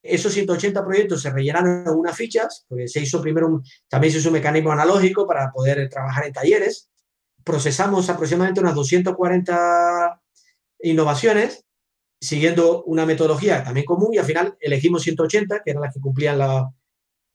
[0.03, 4.29] Esos 180 proyectos se rellenaron en unas fichas, porque se hizo primero también se hizo
[4.29, 6.91] un mecanismo analógico para poder trabajar en talleres.
[7.43, 10.21] Procesamos aproximadamente unas 240
[10.81, 11.65] innovaciones
[12.21, 16.39] siguiendo una metodología también común y al final elegimos 180, que eran las que cumplían
[16.39, 16.71] la,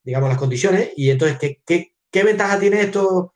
[0.04, 0.92] digamos, las condiciones.
[0.96, 3.34] Y entonces, ¿qué, qué, qué ventaja tiene esto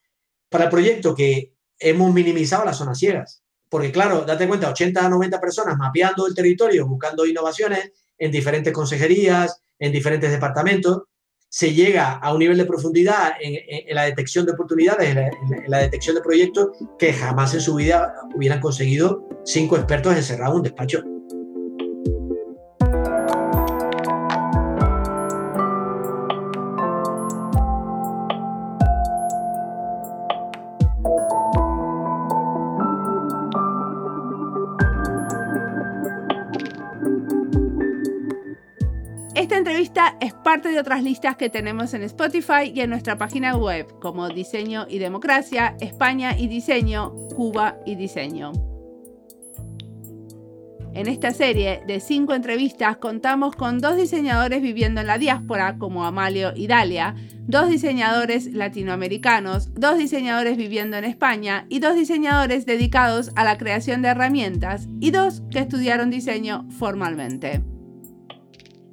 [0.47, 1.15] para el proyecto?
[1.15, 3.43] Que hemos minimizado las zonas ciegas.
[3.71, 8.73] Porque claro, date cuenta, 80 a 90 personas mapeando el territorio, buscando innovaciones en diferentes
[8.73, 11.03] consejerías, en diferentes departamentos,
[11.47, 15.63] se llega a un nivel de profundidad en, la detección de oportunidades, en la, en
[15.67, 16.67] la, detección de proyectos
[16.99, 21.10] que jamás en su vida hubieran conseguido cinco expertos encerrados en un despacho.
[39.69, 44.27] Es parte de otras listas que tenemos en Spotify y en nuestra página web, como
[44.29, 48.53] Diseño y Democracia, España y Diseño, Cuba y Diseño.
[50.93, 56.05] En esta serie de cinco entrevistas contamos con dos diseñadores viviendo en la diáspora, como
[56.05, 57.15] Amalio y Dalia,
[57.47, 64.01] dos diseñadores latinoamericanos, dos diseñadores viviendo en España y dos diseñadores dedicados a la creación
[64.01, 67.61] de herramientas y dos que estudiaron diseño formalmente.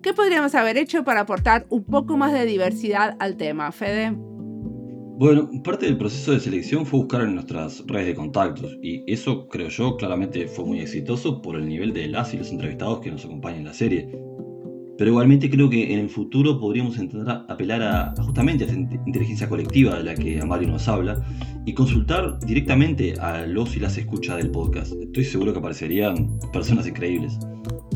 [0.03, 4.13] ¿Qué podríamos haber hecho para aportar un poco más de diversidad al tema, Fede?
[5.21, 9.49] Bueno, parte del proceso de selección fue buscar en nuestras redes de contactos y eso
[9.49, 13.11] creo yo claramente fue muy exitoso por el nivel de las y los entrevistados que
[13.11, 14.28] nos acompañan en la serie.
[14.99, 19.49] Pero igualmente creo que en el futuro podríamos intentar apelar a, justamente a esa inteligencia
[19.49, 21.25] colectiva de la que Mario nos habla
[21.65, 24.93] y consultar directamente a los y las escuchas del podcast.
[25.01, 27.39] Estoy seguro que aparecerían personas increíbles.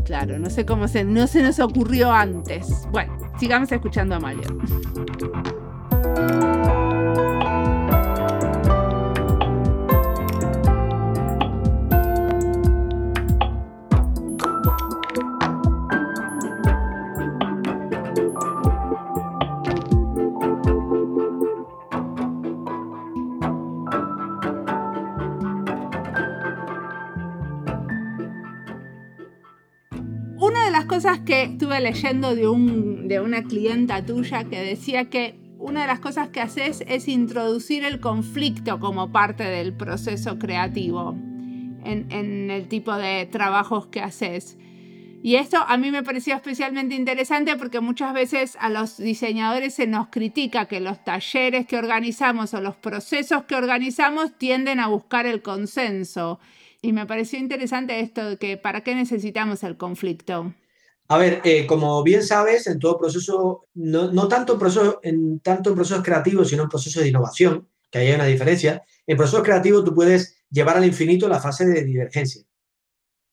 [0.04, 2.86] Claro, no sé cómo se, no se nos ocurrió antes.
[2.92, 4.42] Bueno, sigamos escuchando a Mario.
[31.72, 36.28] Estuve leyendo de, un, de una clienta tuya que decía que una de las cosas
[36.28, 41.16] que haces es introducir el conflicto como parte del proceso creativo
[41.84, 44.58] en, en el tipo de trabajos que haces.
[45.22, 49.86] Y esto a mí me pareció especialmente interesante porque muchas veces a los diseñadores se
[49.86, 55.24] nos critica que los talleres que organizamos o los procesos que organizamos tienden a buscar
[55.24, 56.38] el consenso.
[56.82, 60.52] Y me pareció interesante esto que para qué necesitamos el conflicto.
[61.12, 65.70] A ver, eh, como bien sabes, en todo proceso, no, tanto, en proceso, en, tanto
[65.70, 69.84] en procesos creativos, sino en procesos de innovación, que hay una diferencia, en procesos creativos
[69.84, 72.42] tú puedes llevar al infinito la fase de divergencia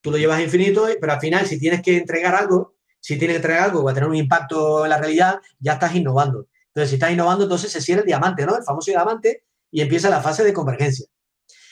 [0.02, 3.36] tú lo llevas a infinito, pero al final, si tienes que entregar algo, si tienes
[3.36, 6.48] que entregar algo que va a tener un impacto en la realidad, ya estás innovando.
[6.68, 8.58] Entonces, si estás innovando, entonces se cierra el diamante, ¿no?
[8.58, 11.06] El famoso diamante, y empieza la fase de convergencia.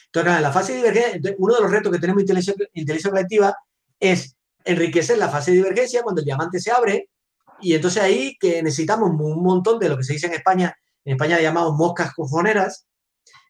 [0.06, 3.12] Entonces, en la fase de divergencia, uno de los retos que tenemos en inteligencia, inteligencia
[3.12, 3.58] colectiva
[4.00, 4.37] es
[4.68, 7.10] enriquecer la fase de divergencia cuando el diamante se abre,
[7.60, 11.14] y entonces ahí que necesitamos un montón de lo que se dice en España, en
[11.14, 12.86] España llamamos moscas cojoneras,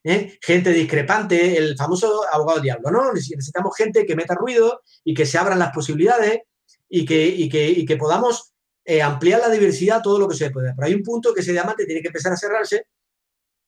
[0.04, 0.38] ¿eh?
[0.40, 3.12] gente discrepante, el famoso abogado diablo, ¿no?
[3.12, 6.40] Necesitamos gente que meta ruido y que se abran las posibilidades
[6.88, 8.52] y que, que, que podamos
[8.84, 10.72] eh, ampliar la diversidad todo lo que se pueda.
[10.74, 12.86] Pero hay un punto que ese diamante tiene que empezar a cerrarse,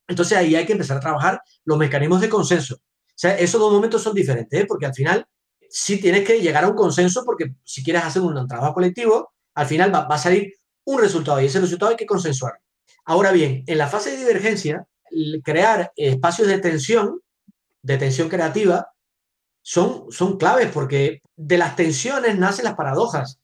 [0.08, 2.76] entonces ahí hay que empezar a trabajar los mecanismos de consenso.
[2.76, 4.66] O sea, esos dos momentos son diferentes, ¿eh?
[4.66, 5.26] porque al final
[5.70, 9.66] sí tienes que llegar a un consenso, porque si quieres hacer un trabajo colectivo, al
[9.66, 10.54] final va, a salir
[10.84, 12.60] un resultado y ese resultado hay que consensuar.
[13.04, 14.86] Ahora bien, en la fase de divergencia,
[15.42, 17.20] crear espacios de tensión,
[17.82, 18.92] de tensión creativa,
[19.62, 23.38] son, son claves porque de las tensiones nacen las paradojas,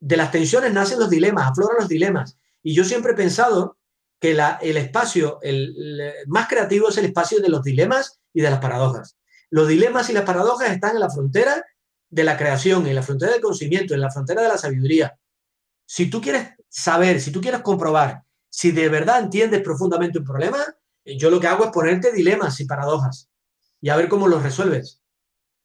[0.00, 2.38] de las tensiones nacen los dilemas, afloran los dilemas.
[2.62, 3.76] Y yo siempre he pensado
[4.20, 5.74] que el espacio el,
[6.26, 9.16] más creativo es el espacio de los dilemas y de las paradojas.
[9.50, 11.64] Los dilemas y las paradojas están en la frontera
[12.08, 15.18] de la creación, en la frontera del conocimiento, en la frontera de la sabiduría.
[15.86, 20.64] Si tú quieres saber, si tú quieres comprobar si de verdad entiendes profundamente un problema,
[21.04, 23.28] yo lo que hago es ponerte dilemas y paradojas
[23.82, 25.02] y a ver cómo los resuelves.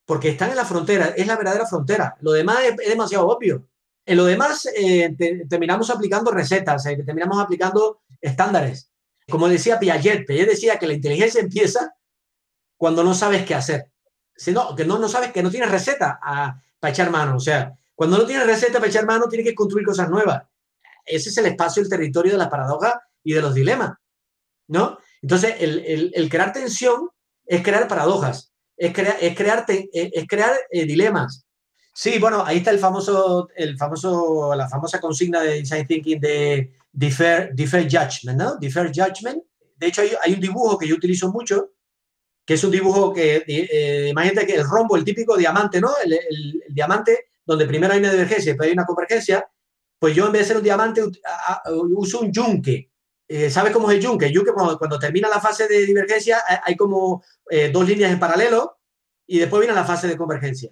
[0.05, 2.17] Porque están en la frontera, es la verdadera frontera.
[2.19, 3.65] Lo demás es, demasiado obvio.
[4.05, 5.15] En lo demás eh,
[5.47, 8.91] terminamos aplicando recetas, eh, terminamos aplicando estándares.
[9.29, 11.95] Como decía Piaget, Piaget decía que la inteligencia empieza
[12.81, 13.91] cuando no sabes qué hacer.
[14.35, 16.19] Si no, que no, no sabes que no tienes receta
[16.79, 17.35] para echar mano.
[17.35, 20.41] O sea, cuando no tienes receta para echar mano, tienes que construir cosas nuevas.
[21.05, 23.99] Ese es el espacio, el territorio de la paradoja y de los dilemas.
[24.67, 24.97] ¿No?
[25.21, 27.07] Entonces, el, crear tensión
[27.45, 31.45] es crear paradojas, es, crear, es, eh, es crear eh, dilemas.
[31.93, 36.73] Sí, bueno, ahí está el famoso, el famoso, la famosa consigna de Design Thinking de
[36.91, 38.55] defer, defer judgment, ¿no?
[38.55, 39.43] Defer judgment.
[39.77, 41.73] De hecho, hay, un dibujo que yo utilizo mucho,
[42.53, 45.91] es un dibujo que, eh, imagínate que el rombo, el típico diamante, ¿no?
[46.03, 49.47] El, diamante, donde primero hay una divergencia después hay una convergencia,
[49.99, 51.03] pues yo en vez de ser un diamante
[51.73, 52.89] uso un yunque.
[53.27, 54.25] Eh, ¿Sabes cómo es el yunque?
[54.25, 58.79] El yunque, cuando, termina la fase de divergencia, hay como eh, dos líneas en paralelo
[59.25, 60.71] y después viene la fase de convergencia.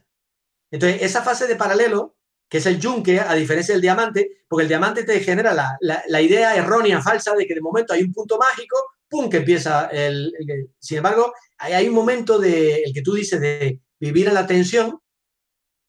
[0.71, 2.15] Entonces, esa fase de paralelo,
[2.49, 6.55] que es el yunque, a diferencia del diamante, porque el diamante te genera la, idea
[6.55, 8.77] errónea, falsa, de que de momento hay un punto mágico,
[9.09, 10.31] ¡pum!, que empieza el...
[10.79, 14.47] sin embargo, hay, hay, un momento de, el que tú dices de vivir en la
[14.47, 14.99] tensión,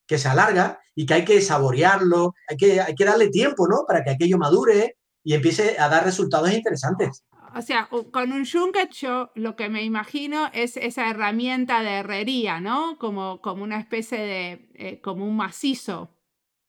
[0.07, 3.85] que se alarga y que hay que saborearlo, hay que, hay que darle tiempo, ¿no?
[3.87, 7.25] Para que aquello madure, y empiece a dar resultados interesantes.
[7.55, 12.61] O sea, con un Junket yo lo que me imagino es esa herramienta de herrería,
[12.61, 12.97] ¿no?
[12.99, 16.17] Como, como una especie de, eh, como un macizo.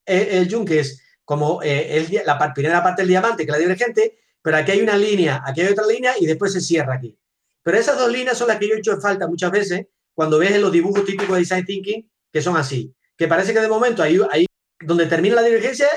[0.05, 4.57] El, el es como eh, la primera parte del diamante, que es la divergente, pero
[4.57, 7.17] aquí hay una línea, aquí hay otra línea y después se cierra aquí.
[7.63, 10.51] Pero esas dos líneas son las que yo he hecho falta muchas veces cuando ves
[10.51, 14.01] en los dibujos típicos de Design Thinking, que son así, que parece que de momento
[14.01, 14.45] ahí, ahí
[14.79, 15.87] donde termina la divergencia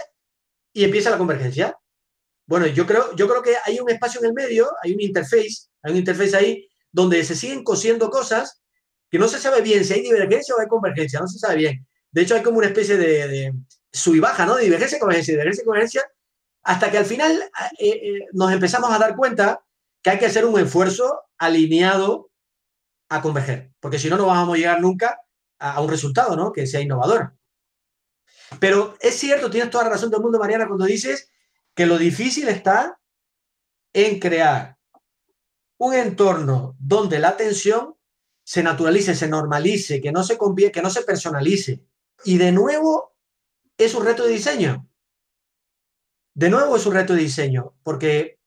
[0.73, 1.77] y empieza la convergencia.
[2.47, 5.69] Bueno, yo creo, yo creo que hay un espacio en el medio, hay un interface,
[5.83, 8.61] hay un interface ahí donde se siguen cosiendo cosas
[9.11, 11.87] que no se sabe bien si hay divergencia o hay convergencia, no se sabe bien.
[12.11, 13.53] De hecho, hay como una especie de,
[14.07, 14.57] y baja, ¿no?
[14.57, 16.11] De divergencia, convergencia, divergencia, convergencia,
[16.65, 17.33] hasta que al final
[17.79, 19.65] eh, eh, nos empezamos a dar cuenta
[20.03, 22.31] que hay que hacer un esfuerzo alineado
[23.09, 25.21] a converger, porque si no, no vamos a llegar nunca
[25.59, 26.53] a, a un resultado, ¿no?
[26.53, 27.37] Que sea innovador.
[28.59, 31.31] Pero es cierto, tienes toda la razón del mundo, Mariana, cuando dices
[31.75, 32.99] que lo difícil está
[33.93, 34.79] en crear
[35.79, 37.97] un entorno donde la atención
[38.45, 40.39] se naturalice, se normalice, que no se
[40.73, 41.83] que no se personalice.
[42.25, 43.17] Y de nuevo
[43.77, 44.89] es un reto de diseño.
[46.35, 48.39] De nuevo es un reto de diseño, porque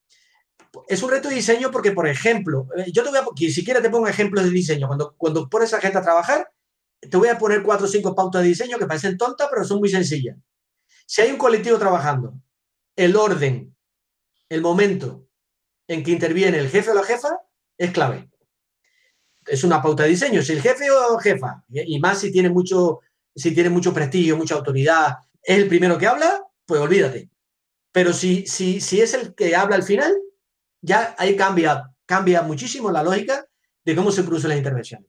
[0.88, 3.82] es un reto de diseño porque, por ejemplo, eh, yo te voy a, si siquiera
[3.82, 6.52] te pongo ejemplos de diseño, cuando, cuando pones a gente a trabajar,
[7.00, 9.80] te voy a poner cuatro o cinco pautas de diseño que parecen tontas, pero son
[9.80, 10.38] muy sencillas.
[11.06, 12.34] Si hay un colectivo trabajando
[12.96, 13.76] el orden,
[14.50, 15.28] el momento
[15.88, 17.40] en que interviene el jefe o la jefa
[17.78, 18.30] es clave.
[19.46, 20.42] Es una pauta de diseño.
[20.42, 23.00] Si el jefe o jefa, y más si tiene mucho,
[23.34, 27.30] si tiene mucho prestigio, mucha autoridad, es el primero que habla, pues olvídate.
[27.98, 30.16] Pero si, si, si es el que habla al final,
[30.84, 33.48] ya ahí cambia, cambia muchísimo la lógica
[33.84, 35.04] de cómo se produce la intervención.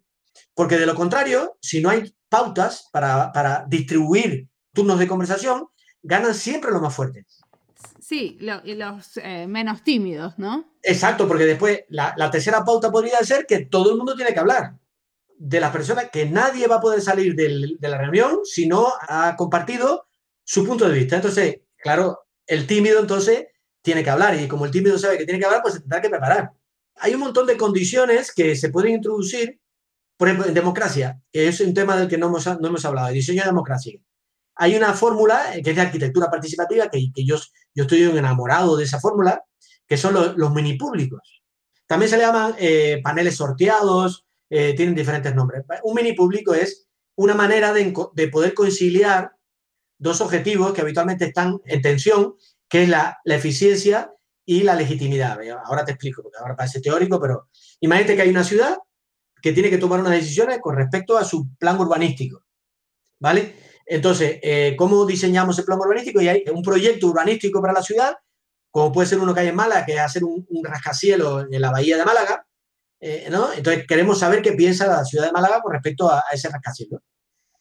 [0.55, 5.69] Porque de lo contrario, si no hay pautas para, para distribuir turnos de conversación,
[6.03, 7.43] ganan siempre los más fuertes.
[8.01, 10.73] Sí, y los eh, menos tímidos, ¿no?
[10.83, 14.41] Exacto, porque después la, la, tercera pauta podría ser que todo el mundo tiene que
[14.41, 14.79] hablar
[15.37, 18.95] de las personas, que nadie va a poder salir del, de la reunión si no
[19.03, 20.07] ha compartido
[20.43, 21.17] su punto de vista.
[21.17, 23.47] Entonces, claro, el tímido entonces
[23.83, 26.01] tiene que hablar y como el tímido sabe que tiene que hablar, pues se tendrá
[26.01, 26.51] que preparar.
[26.97, 29.61] Hay un montón de condiciones que se pueden introducir,
[30.17, 33.09] por ejemplo, en democracia, que es un tema del que no hemos, no hemos hablado,
[33.11, 34.01] diseño de democracia
[34.59, 37.37] hay una fórmula eh, que es de arquitectura participativa, que, yo,
[37.75, 39.45] yo estoy enamorado de esa fórmula,
[39.87, 41.43] que son los, mini públicos.
[41.87, 45.65] También se le llaman eh, paneles sorteados, eh, tienen diferentes nombres.
[45.85, 49.33] Un mini público es una manera de, poder conciliar
[49.99, 52.35] dos objetivos que habitualmente están en tensión,
[52.69, 54.13] que es la, la, eficiencia
[54.45, 55.39] y la legitimidad.
[55.65, 57.49] Ahora te explico, porque ahora parece teórico, pero
[57.81, 58.79] imagínate que hay una ciudad
[59.41, 62.45] que tiene que tomar unas decisiones con respecto a su plan urbanístico,
[63.21, 63.55] ¿vale?
[63.87, 66.21] Entonces, eh, ¿cómo diseñamos el plan urbanístico?
[66.21, 68.15] Y hay un proyecto urbanístico para la ciudad,
[68.71, 71.71] como puede ser uno que hay en Málaga, que es hacer un, rascacielos en la
[71.71, 72.47] bahía de Málaga,
[73.01, 73.53] eh, ¿no?
[73.53, 77.01] Entonces, queremos saber qué piensa la ciudad de Málaga con respecto a, ese rascacielos.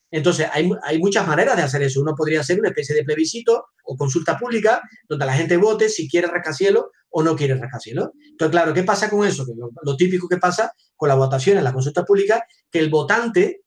[0.10, 2.01] Entonces, hay, hay, muchas maneras de hacer eso.
[2.01, 6.10] Uno podría hacer una especie de plebiscito o consulta pública donde la gente vote si
[6.10, 8.10] quiere rascacielos o no quiere rascacielos.
[8.32, 9.45] Entonces, claro, ¿qué pasa con eso?
[9.84, 13.64] lo, típico que pasa con la votación en la consulta pública, que el votante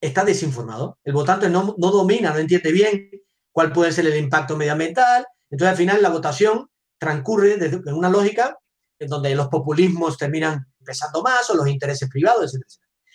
[0.00, 0.98] está desinformado.
[1.04, 3.10] El votante no, domina, no entiende bien
[3.52, 5.26] cuál puede ser el impacto medioambiental.
[5.50, 6.68] Entonces, al final, la votación
[6.98, 8.58] transcurre desde, en una lógica
[8.98, 12.64] en donde los populismos terminan pesando más o los intereses privados, etc.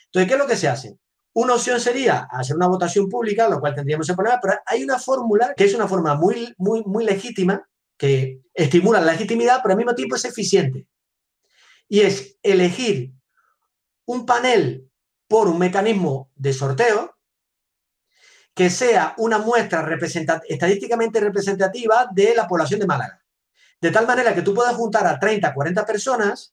[0.06, 0.98] Entonces, ¿qué es lo que se hace?
[1.34, 5.00] Una opción sería hacer una votación pública, lo cual tendríamos que poner, pero hay una
[5.00, 7.68] fórmula que es una forma muy, muy, muy legítima,
[7.98, 10.86] que estimula la legitimidad, pero al mismo tiempo es eficiente.
[11.90, 13.14] Y es elegir
[14.06, 14.90] un panel
[15.28, 17.18] por un mecanismo de sorteo
[18.54, 19.84] que sea una muestra
[20.48, 23.24] estadísticamente representativa de la población de Málaga.
[23.82, 26.53] De tal manera que tú puedas juntar a 30, 40 personas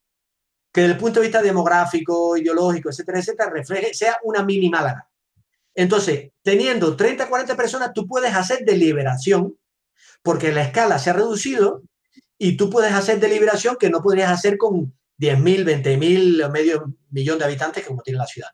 [0.72, 5.08] que desde el punto de vista demográfico, ideológico, etcétera, etcétera, refleje, sea una mini Málaga.
[5.74, 9.56] Entonces, teniendo 30, 40 personas, tú puedes hacer deliberación,
[10.22, 11.82] porque la escala se ha reducido
[12.38, 17.38] y tú puedes hacer deliberación que no podrías hacer con 10.000, 20.000 o medio millón
[17.38, 18.50] de habitantes como tiene la ciudad.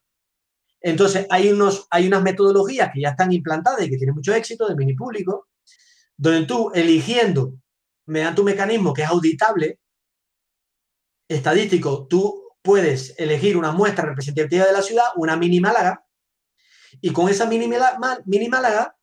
[0.81, 4.69] Entonces, hay, unos, hay unas metodologías que ya están implantadas y que tienen mucho éxito
[4.69, 5.49] de mini público,
[6.17, 7.55] donde tú eligiendo
[8.07, 9.81] mediante un mecanismo que es auditable,
[11.29, 16.05] estadístico, tú puedes elegir una muestra representativa de la ciudad, una mini Málaga,
[17.01, 17.69] y con esa mini,
[18.49, 18.97] Málaga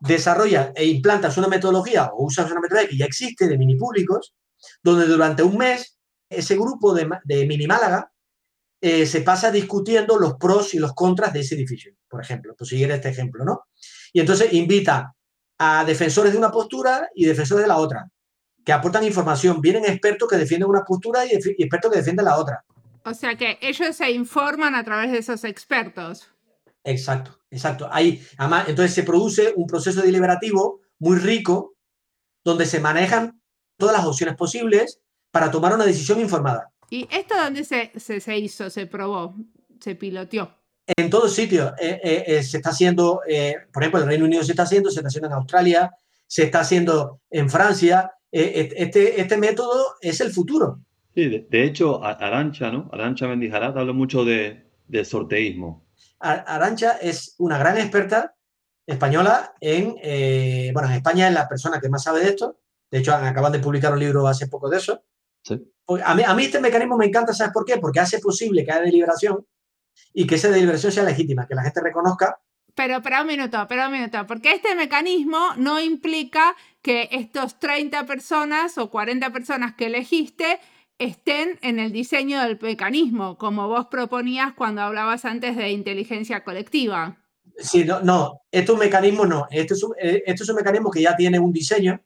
[0.00, 4.34] desarrollas e implantas una metodología o usas una metodología que ya existe de mini públicos,
[4.82, 5.98] donde durante un mes
[6.28, 8.10] ese grupo de, de mini Málaga
[8.80, 12.66] eh, se pasa discutiendo los pros y los contras de ese edificio, por ejemplo, por
[12.66, 13.62] seguir este ejemplo, ¿no?
[14.12, 15.14] Y entonces invita
[15.58, 18.06] a defensores de una postura y defensores de la otra,
[18.64, 19.60] que aportan información.
[19.60, 22.64] Vienen expertos que defienden una postura y, expertos que defienden la otra.
[23.04, 26.30] O sea que ellos se informan a través de esos expertos.
[26.82, 27.88] Exacto, exacto.
[27.90, 31.74] Ahí, además, entonces se produce un proceso deliberativo muy rico
[32.42, 33.40] donde se manejan
[33.76, 35.00] todas las opciones posibles
[35.30, 36.70] para tomar una decisión informada.
[36.90, 39.34] ¿Y esto dónde se, se, hizo, se probó,
[39.80, 40.54] se piloteó?
[40.86, 41.72] En todos sitios.
[41.80, 43.20] Eh, eh, eh, se está haciendo,
[43.72, 45.90] por ejemplo, en el Reino Unido se está haciendo, se está haciendo en Australia,
[46.26, 48.12] se está haciendo en Francia.
[48.40, 50.80] Este, este método es el futuro.
[51.14, 52.90] Sí, de, hecho, Arancha, ¿no?
[52.92, 55.86] Arancha Mendijarat habla mucho de, de sorteísmo.
[56.18, 58.34] Arancha es una gran experta
[58.86, 59.94] española en,
[60.72, 62.58] bueno, en España es la persona que más sabe de esto.
[62.90, 65.04] De hecho, acaban de publicar un libro hace poco de eso.
[65.86, 67.76] Pues, a, mí, a mí este mecanismo me encanta, ¿sabes por qué?
[67.78, 69.46] Porque hace posible que haya deliberación
[70.12, 72.40] y que esa deliberación sea legítima, que la gente reconozca.
[72.74, 78.04] Pero espera un minuto, espera un minuto, porque este mecanismo no implica que estos 30
[78.04, 80.60] personas o 40 personas que elegiste
[80.98, 87.24] estén en el diseño del mecanismo, como vos proponías cuando hablabas antes de inteligencia colectiva.
[87.56, 90.90] Sí, no, no, esto es un mecanismo, no, esto es un, eh, es un mecanismo
[90.90, 92.04] que ya tiene un diseño,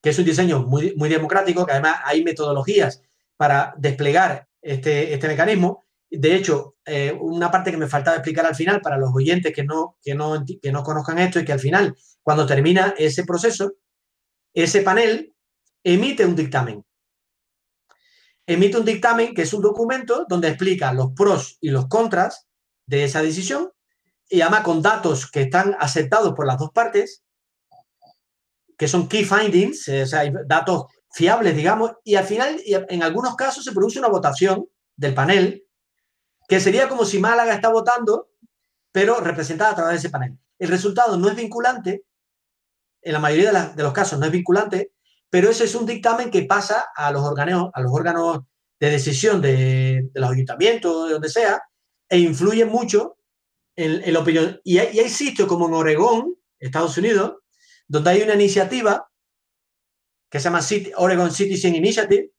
[0.00, 3.02] que es un diseño muy, muy democrático, que además hay metodologías
[3.36, 5.84] para desplegar este, este mecanismo.
[6.10, 9.64] De hecho, eh, una parte que me faltaba explicar al final para los oyentes que
[9.64, 13.74] no, que, no, que no conozcan esto es que al final, cuando termina ese proceso,
[14.54, 15.34] ese panel
[15.82, 16.84] emite un dictamen.
[18.46, 22.46] emite un dictamen que es un documento donde explica los pros y los contras
[22.86, 23.72] de esa decisión
[24.28, 27.22] y además con datos que están aceptados por las dos partes,
[28.78, 33.36] que son key findings, eh, o sea, datos fiables, digamos, y al final, en algunos
[33.36, 35.66] casos, se produce una votación del panel,
[36.48, 38.30] que sería como si Málaga está votando,
[38.90, 40.38] pero representada a través de ese panel.
[40.58, 42.04] El resultado no es vinculante,
[43.02, 44.92] en la mayoría de, los casos no es vinculante,
[45.28, 48.40] pero ese es un dictamen que pasa a los órganos, a los órganos
[48.78, 51.62] de decisión de, los ayuntamientos, de donde sea,
[52.08, 53.16] e influye mucho
[53.76, 54.60] en, la opinión.
[54.64, 57.36] Y hay, y sitios como en Oregón, Estados Unidos,
[57.88, 59.08] donde hay una iniciativa
[60.30, 60.60] que se llama
[60.96, 62.30] Oregon Citizen Initiative,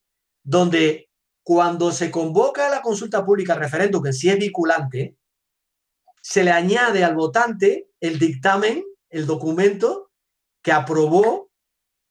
[0.44, 1.10] donde
[1.44, 5.18] cuando se convoca la consulta pública, el referéndum, que sí es vinculante,
[6.22, 10.03] se le añade al votante el dictamen, el documento
[10.64, 11.52] que aprobó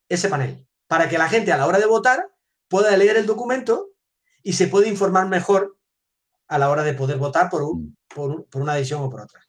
[0.08, 2.28] ese panel, para que la gente a la hora de votar
[2.68, 3.88] pueda leer el documento
[4.42, 5.76] y se pueda informar mejor
[6.48, 7.62] a la hora de poder votar por,
[8.14, 9.40] por, por una decisión o por otra.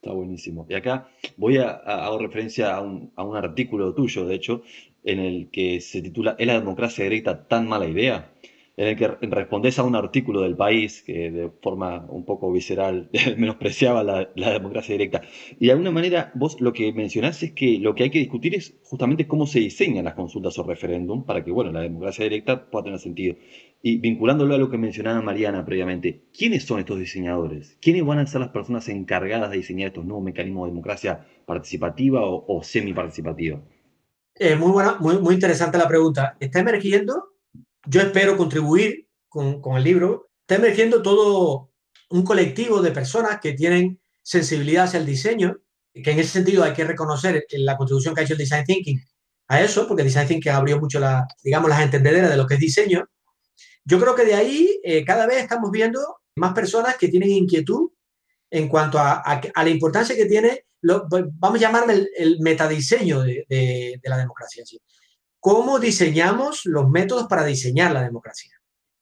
[0.00, 0.64] Está buenísimo.
[0.68, 4.62] Y acá voy a, hacer referencia a un, a un, artículo tuyo, de hecho,
[5.04, 8.32] en el que se titula ¿Es la democracia directa tan mala idea?
[8.78, 13.10] En el que respondes a un artículo del país que de forma un poco visceral
[13.36, 15.22] menospreciaba la, democracia directa.
[15.58, 18.54] Y de alguna manera vos lo que mencionás es que lo que hay que discutir
[18.54, 22.70] es justamente cómo se diseñan las consultas o referéndum para que bueno, la democracia directa
[22.70, 23.34] pueda tener sentido.
[23.82, 27.76] Y vinculándolo a lo que mencionaba Mariana previamente, ¿quiénes son estos diseñadores?
[27.80, 32.24] ¿Quiénes van a ser las personas encargadas de diseñar estos nuevos mecanismos de democracia participativa
[32.24, 33.60] o, o semi-participativa?
[34.36, 36.36] Eh, muy buena, muy, muy interesante la pregunta.
[36.38, 37.27] Está emergiendo
[37.88, 40.30] yo espero contribuir con, con el libro.
[40.42, 41.70] Está emergiendo todo
[42.10, 45.56] un colectivo de personas que tienen sensibilidad hacia el diseño,
[45.92, 49.00] que en ese sentido hay que reconocer la contribución que ha hecho el Design Thinking
[49.48, 52.54] a eso, porque el Design Thinking abrió mucho la, digamos, las entendederas de lo que
[52.54, 53.08] es diseño.
[53.84, 56.00] Yo creo que de ahí eh, cada vez estamos viendo
[56.36, 57.90] más personas que tienen inquietud
[58.50, 63.22] en cuanto a, a, la importancia que tiene, lo, vamos a llamarle el, el metadiseño
[63.22, 64.64] de, de, de la democracia.
[64.66, 64.78] ¿sí?
[65.40, 68.60] Cómo diseñamos los métodos para diseñar la democracia,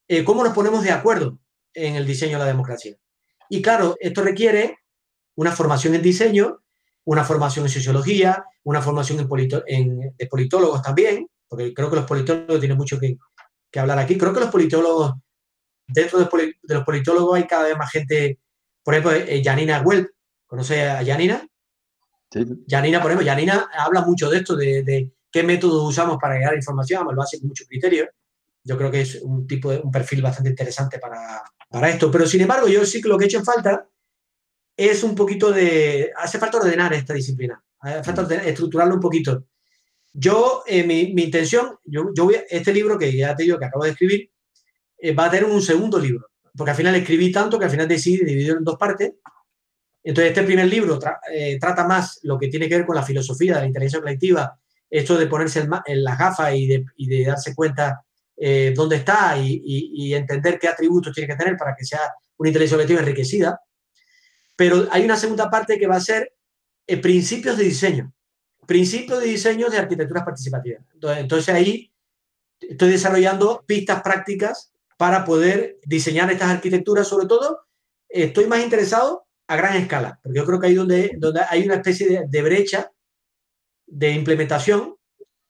[0.09, 1.39] eh, cómo nos ponemos de acuerdo
[1.75, 2.97] en el diseño de la democracia.
[3.49, 4.79] Y claro, esto requiere
[5.37, 6.63] una formación en diseño,
[7.05, 9.29] una formación en sociología, una formación
[9.67, 13.17] en, de politólogos también, porque creo que los politólogos tienen mucho que,
[13.79, 14.17] hablar aquí.
[14.17, 15.15] Creo que los politólogos,
[15.87, 18.41] dentro de, los politólogos hay cada vez más gente,
[18.83, 20.09] por ejemplo, eh, Janina Welp,
[20.47, 21.47] ¿conoce a Janina?
[22.31, 22.45] Sí.
[22.67, 27.07] Janina, por ejemplo, Janina habla mucho de esto, de, qué métodos usamos para a información,
[27.15, 28.09] lo hace con mucho criterio.
[28.65, 32.11] Yo creo que es un tipo de un perfil bastante interesante para, para esto.
[32.11, 33.87] Pero sin embargo, yo sí que lo que he hecho en falta
[34.75, 36.11] es un poquito de.
[36.17, 39.45] Hace falta ordenar esta disciplina, hace falta estructurarlo un poquito.
[40.15, 43.67] Yo, eh, mi, mi, intención, yo, yo voy este libro que ya te digo que
[43.67, 44.31] acabo de escribir,
[44.97, 47.87] eh, va a tener un segundo libro, porque al final escribí tanto que al final
[47.87, 49.13] decidí dividirlo en dos partes.
[50.03, 50.99] Entonces, este primer libro
[51.31, 54.59] eh, trata más lo que tiene que ver con la filosofía de la inteligencia colectiva
[54.91, 58.03] esto de ponerse en las gafas y de, darse cuenta
[58.37, 62.01] eh, dónde está y, entender qué atributos tiene que tener para que sea
[62.37, 63.61] una inteligencia colectiva enriquecida.
[64.55, 66.33] Pero hay una segunda parte que va a ser
[66.87, 68.13] eh, principios de diseño,
[68.67, 70.83] principios de diseño de arquitecturas participativas.
[71.19, 71.93] Entonces, ahí
[72.61, 77.67] estoy desarrollando pistas prácticas para poder diseñar estas arquitecturas, sobre todo
[78.09, 81.77] estoy más interesado a gran escala, porque yo creo que ahí donde, donde hay una
[81.77, 82.91] especie de brecha
[83.87, 84.97] de implementación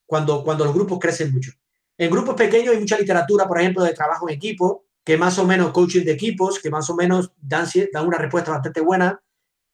[0.05, 1.53] cuando, cuando los grupos crecen mucho.
[1.99, 5.47] En grupos pequeños hay mucha literatura, por ejemplo, de trabajo en equipo, que más o
[5.47, 9.21] menos coaching de equipos, que más o menos dan, dan una respuesta bastante buena,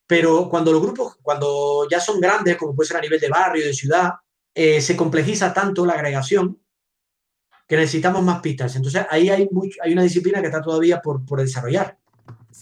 [0.06, 3.64] pero cuando los grupos, cuando ya son grandes, como puede ser a nivel de barrio,
[3.64, 4.12] de ciudad,
[4.54, 6.60] eh, se complejiza tanto la agregación
[7.66, 8.76] que necesitamos más pistas.
[8.76, 9.48] Entonces ahí hay,
[9.82, 11.98] hay una disciplina que está todavía por, por desarrollar.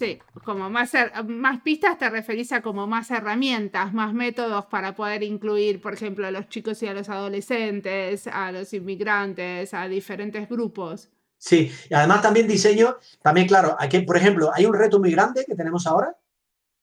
[0.01, 0.92] Sí, como más,
[1.26, 6.26] más pistas te referís a como más herramientas, más métodos para poder incluir, por ejemplo,
[6.26, 11.11] a los chicos y a los adolescentes, a los inmigrantes, a diferentes grupos.
[11.36, 15.44] Sí, y además también diseño, también claro, aquí, por ejemplo, hay un reto muy grande
[15.46, 16.16] que tenemos ahora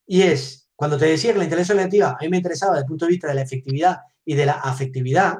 [0.05, 2.87] y es, cuando te decía que la inteligencia colectiva a mí me interesaba desde el
[2.87, 5.39] punto de vista de la efectividad y de la afectividad,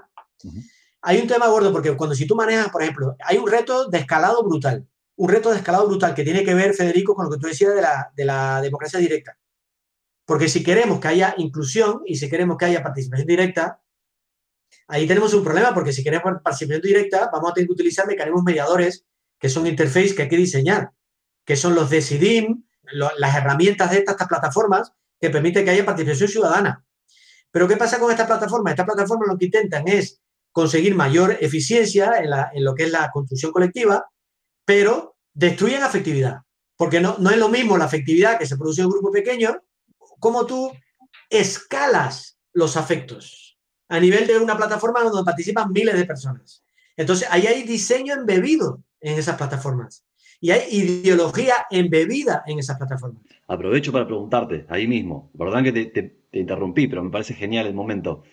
[1.04, 4.00] hay un tema gordo porque cuando si tú manejas, por ejemplo, hay un reto de
[4.00, 4.84] escalado brutal
[5.18, 7.74] un reto de escalado brutal que tiene que ver, Federico, con lo que tú decías
[7.74, 9.38] de la, de la democracia directa.
[10.26, 13.82] Porque si queremos que haya inclusión y si queremos que haya participación directa,
[14.88, 18.44] ahí tenemos un problema, porque si queremos participación directa, vamos a tener que utilizar mecanismos
[18.44, 19.06] mediadores
[19.40, 20.92] que son interface que hay que diseñar,
[21.46, 26.30] que son los Decidim, las herramientas de estas, estas, plataformas que permiten que haya participación
[26.30, 26.86] ciudadana.
[27.52, 28.72] Pero ¿qué pasa con estas plataformas?
[28.72, 32.14] Estas plataformas lo que intentan es conseguir mayor eficiencia
[32.54, 34.08] en lo que es la construcción colectiva,
[34.68, 36.42] pero destruyen afectividad,
[36.76, 39.62] porque no, no es lo mismo la afectividad que se produce en un grupo pequeño,
[40.20, 40.74] como tú
[41.30, 43.58] escalas los afectos
[43.88, 46.66] a nivel de una plataforma donde participan miles de personas.
[46.98, 50.04] Entonces, ahí hay diseño embebido en esas plataformas
[50.42, 53.24] y hay ideología embebida en esas plataformas.
[53.48, 58.24] Aprovecho para preguntarte, ahí mismo, verdad que te, interrumpí, pero me parece genial el momento.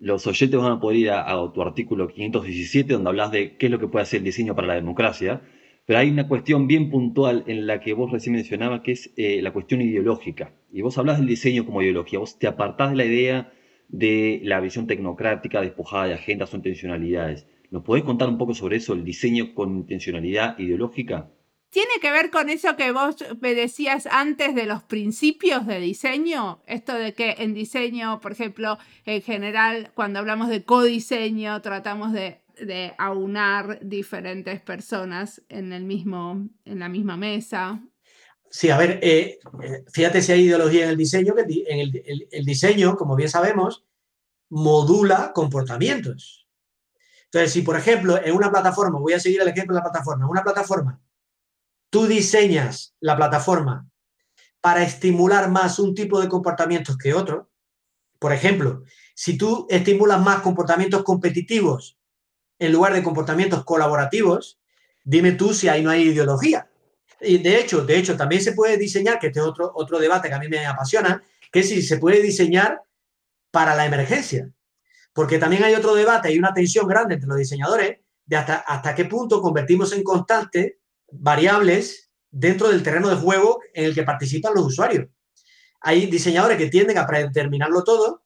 [0.00, 3.72] Los oyentes van a poder ir a, tu artículo 517, donde hablas de qué es
[3.72, 5.40] lo que puede hacer el diseño para la democracia,
[5.88, 9.40] pero hay una cuestión bien puntual en la que vos recién mencionabas, que es eh,
[9.40, 10.52] la cuestión ideológica.
[10.70, 13.54] Y vos hablas del diseño como ideología, vos te apartás de la idea
[13.88, 17.46] de la visión tecnocrática despojada de agendas o intencionalidades.
[17.70, 21.30] ¿Nos podés contar un poco sobre eso, el diseño con intencionalidad ideológica?
[21.70, 26.62] ¿Tiene que ver con eso que vos me decías antes de los principios de diseño?
[26.66, 28.76] Esto de que en diseño, por ejemplo,
[29.06, 32.42] en general, cuando hablamos de codiseño, tratamos de,
[32.98, 37.80] aunar diferentes personas en, el mismo, en la misma mesa.
[38.50, 41.92] Sí, a ver, eh, eh, fíjate si hay ideología en el diseño, que en
[42.30, 43.84] el diseño, como bien sabemos,
[44.48, 46.48] modula comportamientos.
[47.24, 50.24] Entonces, si por ejemplo en una plataforma, voy a seguir el ejemplo de la plataforma,
[50.24, 51.00] en una plataforma,
[51.90, 53.86] tú diseñas la plataforma
[54.60, 57.50] para estimular más un tipo de comportamientos que otro,
[58.18, 58.82] por ejemplo,
[59.14, 61.97] si tú estimulas más comportamientos competitivos
[62.58, 64.58] en lugar de comportamientos colaborativos,
[65.04, 66.68] dime tú si ahí no hay ideología.
[67.20, 70.28] Y de hecho, de hecho, también se puede diseñar, que este es otro, otro debate
[70.28, 72.82] que a mí me apasiona, que si se puede diseñar
[73.50, 74.50] para la emergencia.
[75.12, 78.94] Porque también hay otro debate, hay una tensión grande entre los diseñadores de hasta, hasta
[78.94, 80.78] qué punto convertimos en constante
[81.10, 85.08] variables dentro del terreno de juego en el que participan los usuarios.
[85.80, 88.22] Hay diseñadores que tienden a predeterminarlo todo,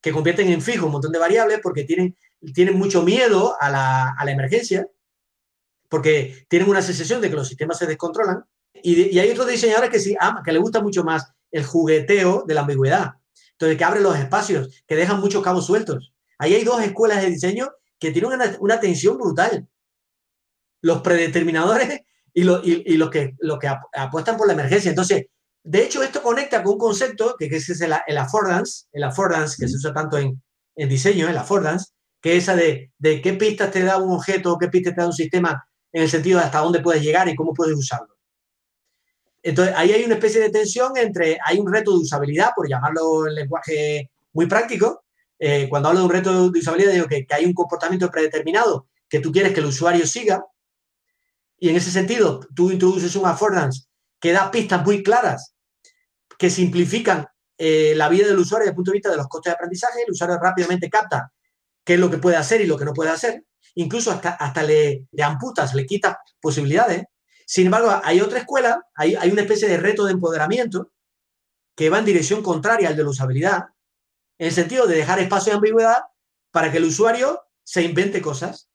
[0.00, 2.16] que convierten en fijo un montón de variables porque tienen,
[2.54, 4.86] tienen mucho miedo a la, a la emergencia,
[5.88, 8.44] porque tienen una sensación de que los sistemas se descontrolan.
[8.82, 12.54] Y, hay otros diseñadores que sí ama, que les gusta mucho más el jugueteo de
[12.54, 13.14] la ambigüedad.
[13.52, 16.14] Entonces, que abren los espacios, que dejan muchos cabos sueltos.
[16.38, 19.68] Ahí hay dos escuelas de diseño que tienen una, tensión brutal.
[20.80, 22.00] Los predeterminadores
[22.32, 22.62] y, los,
[23.10, 24.88] que, que apuestan por la emergencia.
[24.88, 25.26] Entonces,
[25.62, 29.68] de hecho, esto conecta con un concepto que, es el, el, affordance, el affordance, que
[29.68, 30.40] se usa tanto en,
[30.88, 34.94] diseño, el affordance, que es esa de, qué pistas te da un objeto, qué pistas
[34.94, 37.76] te da un sistema, en el sentido de hasta dónde puedes llegar y cómo puedes
[37.76, 38.16] usarlo.
[39.42, 43.26] Entonces, ahí hay una especie de tensión entre, hay un reto de usabilidad, por llamarlo
[43.26, 45.04] en lenguaje muy práctico,
[45.38, 49.20] eh, cuando hablo de un reto de usabilidad, digo que, hay un comportamiento predeterminado que
[49.20, 50.44] tú quieres que el usuario siga.
[51.58, 53.86] Y en ese sentido, tú introduces un affordance
[54.20, 55.54] que da pistas muy claras
[56.38, 59.50] que simplifican eh, la vida del usuario desde el punto de vista de los costes
[59.50, 60.02] de aprendizaje.
[60.06, 61.32] El usuario rápidamente capta
[61.84, 63.44] qué es lo que puede hacer y lo que no puede hacer.
[63.74, 67.04] Incluso hasta, hasta le, le amputas, le quitas posibilidades.
[67.46, 70.92] Sin embargo, hay otra escuela, hay, hay una especie de reto de empoderamiento
[71.74, 73.64] que va en dirección contraria al de la usabilidad,
[74.38, 76.02] en el sentido de dejar espacio de ambigüedad
[76.50, 78.68] para que el usuario se invente cosas,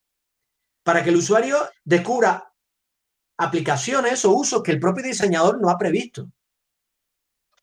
[0.82, 2.52] para que el usuario descubra
[3.36, 6.30] aplicaciones o usos que el propio diseñador no ha previsto.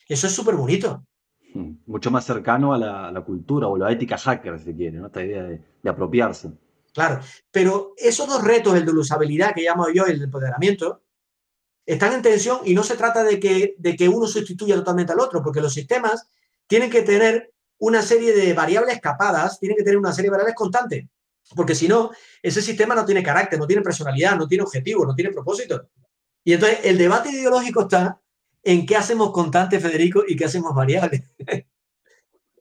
[0.07, 1.05] Eso es súper bonito.
[1.53, 5.07] Hmm, mucho más cercano a la, cultura o la ética hacker, si quiere, ¿no?
[5.07, 6.51] esta idea de, apropiarse.
[6.93, 7.19] Claro,
[7.51, 11.03] pero esos dos retos, el de la usabilidad que llamo yo y el de empoderamiento,
[11.85, 15.19] están en tensión y no se trata de que, de que uno sustituya totalmente al
[15.19, 16.27] otro, porque los sistemas
[16.65, 20.55] tienen que tener una serie de variables capadas, tiene que tener una serie de variables
[20.55, 21.05] constantes,
[21.55, 25.13] porque si no, ese sistema no tiene carácter, no tiene personalidad, no tiene objetivo, no
[25.13, 25.89] tiene propósito.
[26.43, 28.21] Y entonces el debate ideológico está
[28.63, 31.25] en qué hacemos constante, Federico, y qué hacemos variable.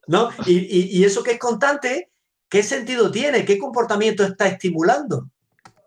[0.08, 0.30] ¿No?
[0.46, 2.10] Y, eso que es constante,
[2.48, 3.44] ¿qué sentido tiene?
[3.44, 5.28] ¿Qué comportamiento está estimulando?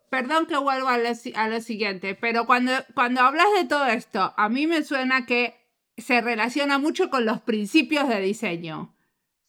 [0.10, 4.66] Perdón que vuelva a lo, siguiente, pero cuando, cuando hablas de todo esto, a mí
[4.66, 5.56] me suena que
[5.98, 8.96] se relaciona mucho con los principios de diseño.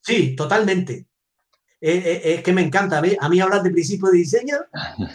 [0.02, 1.06] Sí, totalmente.
[1.80, 2.98] Eh, eh, es que me encanta.
[2.98, 4.56] A mí, hablar de principio de diseño,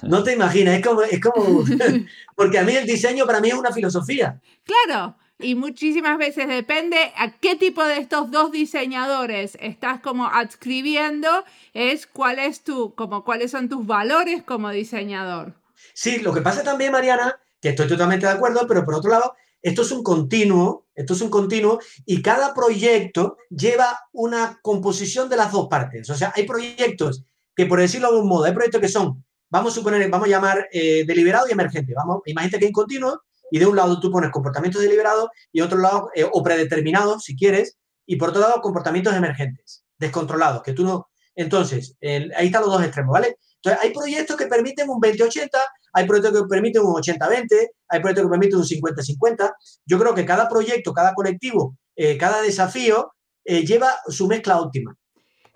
[0.04, 1.64] no te imaginas, es como, es como,
[2.36, 4.40] porque a mí el diseño para mí es una filosofía.
[4.64, 11.30] Claro, y muchísimas veces depende a qué tipo de estos dos diseñadores estás como adscribiendo,
[11.74, 15.54] es cuál es tu, como cuáles son tus valores como diseñador.
[15.94, 19.36] Sí, lo que pasa también, Mariana, que estoy totalmente de acuerdo, pero por otro lado,
[19.62, 25.38] esto es un continuo, esto es un continuo y cada proyecto lleva una composición de
[25.38, 26.10] las dos partes.
[26.10, 27.24] O sea, hay proyectos
[27.56, 30.32] que, por decirlo de algún modo, hay proyectos que son, vamos a suponer, vamos a
[30.32, 31.94] llamar eh, deliberado y emergente.
[31.94, 33.22] Vamos, imagínate que hay un continuo
[33.52, 37.36] y de un lado tú pones comportamientos deliberados y otro lado, eh, o predeterminados, si
[37.36, 37.78] quieres,
[38.08, 42.84] y por otro lado, comportamientos emergentes, descontrolados, que tú no, Entonces, ahí están los dos
[42.84, 43.38] extremos, ¿vale?
[43.64, 45.50] Entonces, hay proyectos que permiten un 20-80,
[45.94, 49.54] hay proyectos que permiten un 80-20, hay proyectos que permiten un 50-50.
[49.86, 53.14] Yo creo que cada proyecto, cada colectivo, eh, cada desafío
[53.46, 54.96] eh, lleva su mezcla óptima.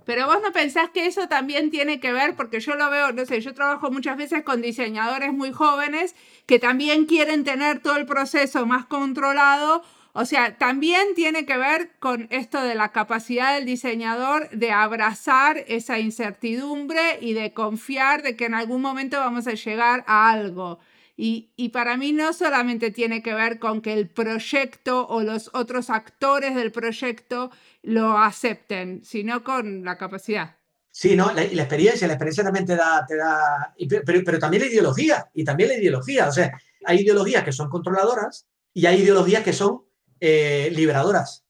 [0.06, 3.26] Pero vos no pensás que eso también tiene que ver, porque yo lo veo, no
[3.26, 8.06] sé, yo trabajo muchas veces con diseñadores muy jóvenes que también quieren tener todo el
[8.06, 9.84] proceso más controlado.
[10.14, 15.66] O sea, también tiene que ver con esto de la capacidad del diseñador de abrazar
[15.68, 20.80] esa incertidumbre y de confiar de que en algún momento vamos a llegar a algo.
[21.18, 25.50] Y, y, para mí no solamente tiene que ver con que el proyecto o los
[25.54, 27.52] otros actores del proyecto
[27.84, 30.58] lo acepten, sino con la capacidad.
[30.92, 31.28] Sí, ¿no?
[31.34, 33.74] La, la experiencia, la experiencia también te da, te da
[34.06, 37.70] pero, pero, también la ideología, y también la ideología, o sea, hay ideologías que son
[37.70, 39.84] controladoras y hay ideologías que son
[40.22, 41.44] eh, liberadoras.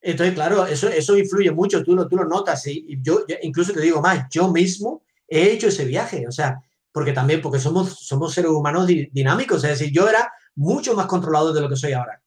[0.00, 3.80] Entonces, claro, eso, eso influye mucho, tú lo, tú lo notas, y, yo, incluso te
[3.80, 6.60] digo más, yo mismo he hecho ese viaje, o sea,
[6.96, 11.52] porque también, porque somos, somos seres humanos dinámicos, es decir, yo era mucho más controlado
[11.52, 12.22] de lo que soy ahora.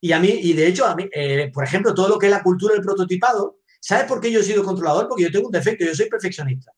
[0.00, 2.32] Y a mí, y de hecho, a mí, eh, por ejemplo, todo lo que es
[2.32, 5.08] la cultura del prototipado, ¿sabes por qué yo he sido controlador?
[5.08, 6.72] Porque yo tengo un defecto, yo soy perfeccionista.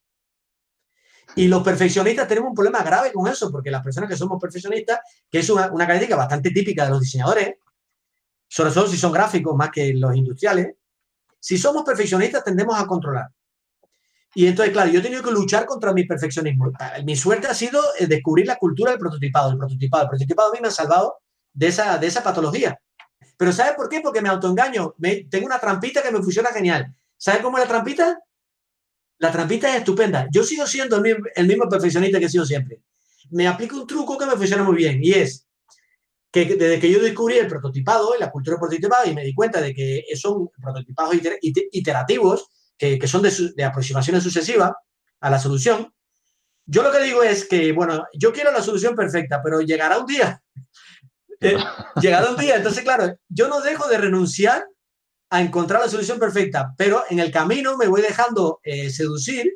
[1.37, 4.99] Y los perfeccionistas tenemos un problema grave con eso, porque las personas que somos perfeccionistas,
[5.31, 7.53] que es una, una característica bastante típica de los diseñadores,
[8.49, 10.75] sobre todo si son gráficos más que los industriales,
[11.39, 13.29] si somos perfeccionistas tendemos a controlar.
[14.33, 16.71] Y entonces, claro, yo he tenido que luchar contra mi perfeccionismo.
[17.03, 19.51] Mi suerte ha sido descubrir la cultura del prototipado.
[19.51, 21.17] El prototipado, el prototipado a mí me ha salvado
[21.53, 22.79] de esa, de esa patología.
[23.37, 23.99] Pero ¿sabes por qué?
[24.01, 24.95] Porque me autoengaño.
[24.99, 26.95] Me, tengo una trampita que me funciona genial.
[27.17, 28.19] ¿Sabes cómo es la trampita?
[29.17, 30.27] La trampita es estupenda.
[30.31, 32.81] Yo sigo siendo el mismo, el mismo perfeccionista que he sido siempre.
[33.31, 35.47] Me aplico un truco que me funciona muy bien y es
[36.31, 39.59] que desde que yo descubrí el prototipado, la cultura del prototipado, y me di cuenta
[39.59, 41.15] de que son prototipados
[41.71, 42.49] iterativos,
[42.81, 44.71] que, que son de, de, aproximaciones sucesivas
[45.19, 45.93] a la solución,
[46.65, 50.07] yo lo que digo es que, bueno, yo quiero la solución perfecta, pero llegará un
[50.07, 50.41] día
[51.41, 51.57] eh,
[52.01, 52.55] llegado un día.
[52.55, 54.65] Entonces, claro, yo no dejo de renunciar
[55.29, 59.51] a encontrar la solución perfecta, pero en el camino me voy dejando eh, seducir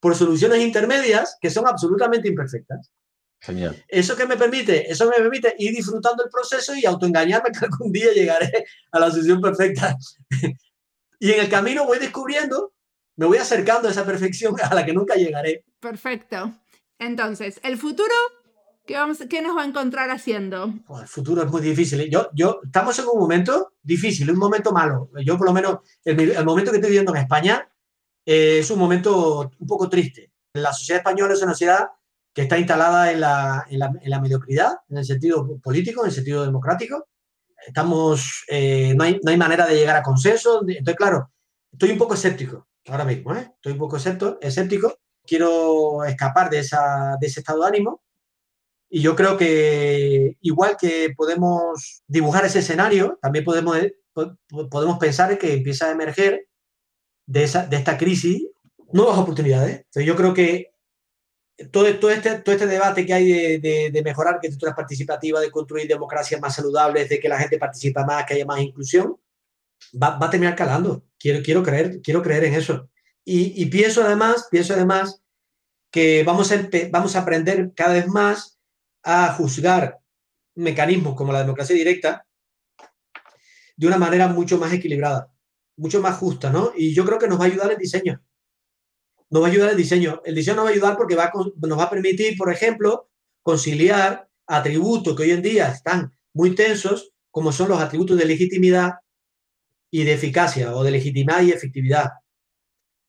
[0.00, 2.90] por soluciones intermedias que son absolutamente imperfectas.
[3.40, 3.84] Genial.
[3.86, 7.92] Eso que me permite, eso me permite ir disfrutando el proceso y autoengañarme que algún
[7.92, 9.96] día llegaré a la solución perfecta.
[11.18, 12.72] Y en el camino voy descubriendo,
[13.16, 15.64] me voy acercando a esa perfección a la que nunca llegaré.
[15.80, 16.52] Perfecto.
[16.98, 18.14] Entonces, el futuro
[18.88, 20.72] ¿Qué, vamos, ¿Qué nos va a encontrar haciendo?
[20.98, 22.08] el futuro es muy difícil.
[22.08, 25.10] Yo, yo, estamos en un momento difícil, un momento malo.
[25.26, 27.68] Yo, por lo menos, el, el momento que estoy viviendo en España
[28.24, 30.32] eh, es un momento un poco triste.
[30.54, 31.88] La sociedad española es una sociedad
[32.32, 36.08] que está instalada en la, en la, en la mediocridad, en el sentido político, en
[36.08, 37.08] el sentido democrático.
[37.66, 40.62] Estamos, eh, no, hay, no hay manera de llegar a consenso.
[40.66, 41.30] Entonces, claro,
[41.72, 43.34] estoy un poco escéptico ahora mismo.
[43.34, 43.50] ¿eh?
[43.54, 44.98] Estoy un poco escéptico.
[45.24, 48.02] Quiero escapar de, esa, de ese estado de ánimo
[48.90, 53.94] y yo creo que igual que podemos dibujar ese escenario, también podemos, eh,
[54.70, 56.46] podemos pensar que empieza a emerger
[57.26, 58.46] de, esa, de esta crisis
[58.90, 59.76] nuevas oportunidades.
[59.76, 60.72] Entonces yo creo que
[61.70, 65.50] todo, todo, este, todo este debate que hay de, de, de mejorar arquitecturas participativas, de
[65.50, 69.16] construir democracias más saludables, de que la gente participa más, que haya más inclusión,
[70.00, 71.04] va, va a terminar calando.
[71.18, 72.88] Quiero, quiero, creer, quiero creer en eso.
[73.24, 75.20] Y, y pienso además, pienso además
[75.90, 78.58] que vamos a, vamos a aprender cada vez más
[79.02, 79.98] a juzgar
[80.54, 82.26] mecanismos como la democracia directa
[83.76, 85.32] de una manera mucho más equilibrada,
[85.76, 86.72] mucho más justa, ¿no?
[86.76, 88.20] Y yo creo que nos va a ayudar el diseño.
[89.30, 90.20] Nos va a ayudar el diseño.
[90.24, 93.08] El diseño nos va a ayudar porque va nos va a permitir, por ejemplo,
[93.42, 98.94] conciliar atributos que hoy en día están muy tensos, como son los atributos de legitimidad
[99.90, 102.10] y de eficacia, o de legitimidad y efectividad,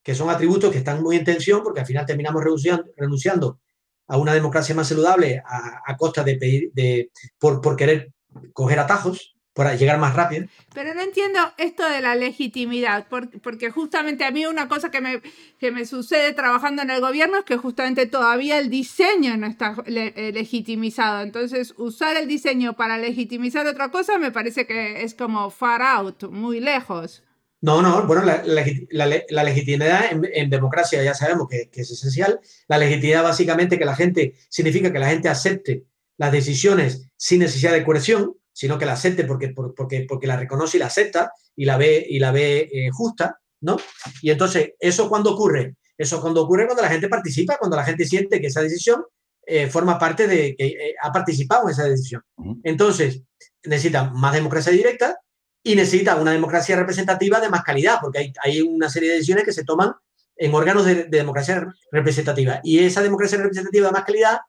[0.03, 3.59] que son atributos que están muy en tensión porque al final terminamos renunciando, renunciando
[4.07, 8.13] a una democracia más saludable a, a costa de pedir, de, por, por querer
[8.53, 10.47] coger atajos, para llegar más rápido.
[10.73, 15.01] Pero no entiendo esto de la legitimidad, porque, porque justamente a mí una cosa que
[15.01, 15.21] me,
[15.59, 19.75] que me sucede trabajando en el gobierno es que justamente todavía el diseño no está
[19.85, 21.23] le, eh, legitimizado.
[21.23, 26.29] Entonces, usar el diseño para legitimizar otra cosa me parece que es como far out,
[26.31, 27.23] muy lejos.
[27.59, 31.81] No, no, bueno, la, la, la, la legitimidad en, en, democracia ya sabemos que, que,
[31.81, 32.39] es esencial.
[32.69, 35.83] La legitimidad básicamente que la gente, significa que la gente acepte
[36.15, 40.75] las decisiones sin necesidad de coerción, sino que la acepte porque, porque, porque la reconoce
[40.75, 43.77] y la acepta y la ve, y la ve eh, justa, ¿no?
[44.21, 45.77] Y entonces, ¿eso cuando ocurre?
[45.97, 49.05] Eso cuando ocurre cuando la gente participa, cuando la gente siente que esa decisión
[49.45, 52.21] eh, forma parte de, que eh, ha participado en esa decisión.
[52.63, 53.21] Entonces,
[53.63, 55.17] necesita más democracia directa,
[55.63, 59.45] y necesita una democracia representativa de más calidad, porque hay, hay una serie de decisiones
[59.45, 59.93] que se toman
[60.35, 62.59] en órganos de, democracia representativa.
[62.63, 64.39] Y esa democracia representativa de más calidad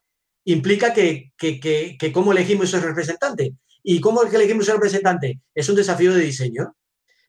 [0.45, 3.53] implica que, que, que, cómo elegimos esos representantes.
[3.83, 5.37] ¿Y cómo elegimos esos representantes?
[5.55, 6.77] Es un desafío de diseño.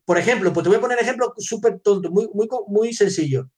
[0.06, 3.50] Por ejemplo, pues te voy a poner un ejemplo súper tonto, muy, muy, muy sencillo.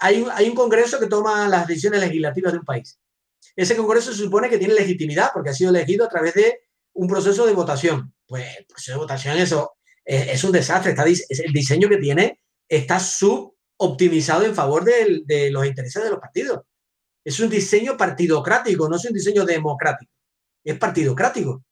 [0.00, 2.98] Hay un, hay un congreso que toma las decisiones legislativas de un país.
[3.54, 6.60] Ese congreso se supone que tiene legitimidad porque ha sido elegido a través de
[6.94, 8.14] un proceso de votación.
[8.26, 9.72] Pues el proceso de votación eso
[10.04, 10.90] es, es un desastre.
[10.90, 16.10] Está, es el diseño que tiene está sub optimizado en favor de, los intereses de
[16.10, 16.62] los partidos.
[17.24, 20.12] Es un diseño partidocrático, no es un diseño democrático,
[20.64, 21.64] es partidocrático.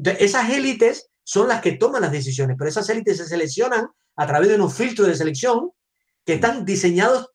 [0.00, 3.86] Entonces, esas élites son las que toman las decisiones, pero esas élites se seleccionan
[4.16, 5.72] a través de unos filtros de selección
[6.24, 7.28] que están diseñados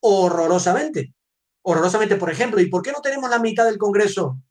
[0.00, 1.14] horrorosamente.
[1.62, 4.42] Horrorosamente, por ejemplo, ¿y por qué no tenemos la mitad del Congreso?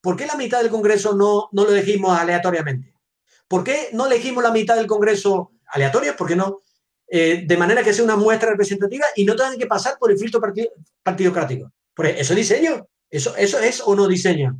[0.00, 2.94] ¿Por qué la mitad del Congreso no, no lo elegimos aleatoriamente?
[3.48, 6.16] ¿Por qué no elegimos la mitad del Congreso aleatorio?
[6.16, 6.62] ¿Por qué no
[7.06, 10.18] eh, de manera que sea una muestra representativa y no tengan que pasar por el
[10.18, 10.40] filtro
[11.02, 11.70] partidocrático.
[11.94, 12.88] Por eso es diseño.
[13.10, 14.58] Eso, eso es o no diseño.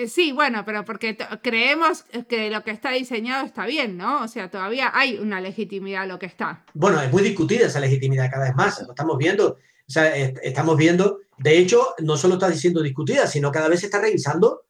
[0.00, 4.22] Eh, sí, bueno, pero porque creemos que lo que está diseñado está bien, ¿no?
[4.22, 6.64] O sea, todavía hay una legitimidad a lo que está.
[6.72, 9.48] Bueno, es muy discutida esa legitimidad cada vez más, lo estamos viendo.
[9.50, 13.86] O sea, estamos viendo, de hecho, no solo está diciendo discutida, sino cada vez se
[13.86, 14.62] está revisando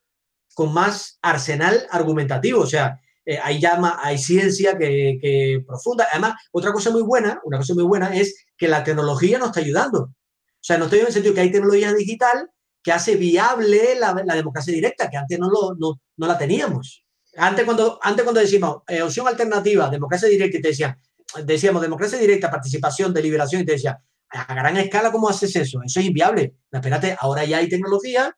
[0.54, 2.62] con más arsenal argumentativo.
[2.62, 6.08] O sea, eh, hay llama, hay ciencia que, profunda.
[6.10, 9.60] Además, otra cosa muy buena, una cosa muy buena es que la tecnología nos está
[9.60, 10.00] ayudando.
[10.00, 12.50] O sea, no estoy en el sentido que hay tecnología digital
[12.82, 17.04] que hace viable la, democracia directa, que antes no, lo, no, no, la teníamos.
[17.36, 20.96] Antes cuando, antes cuando decimos eh, opción alternativa, democracia directa, y te decían,
[21.44, 24.00] decíamos democracia directa, participación, deliberación, y te decía,
[24.30, 25.80] a gran escala, ¿cómo haces eso?
[25.84, 26.54] Eso es inviable.
[26.70, 28.36] espérate, ahora ya hay tecnología,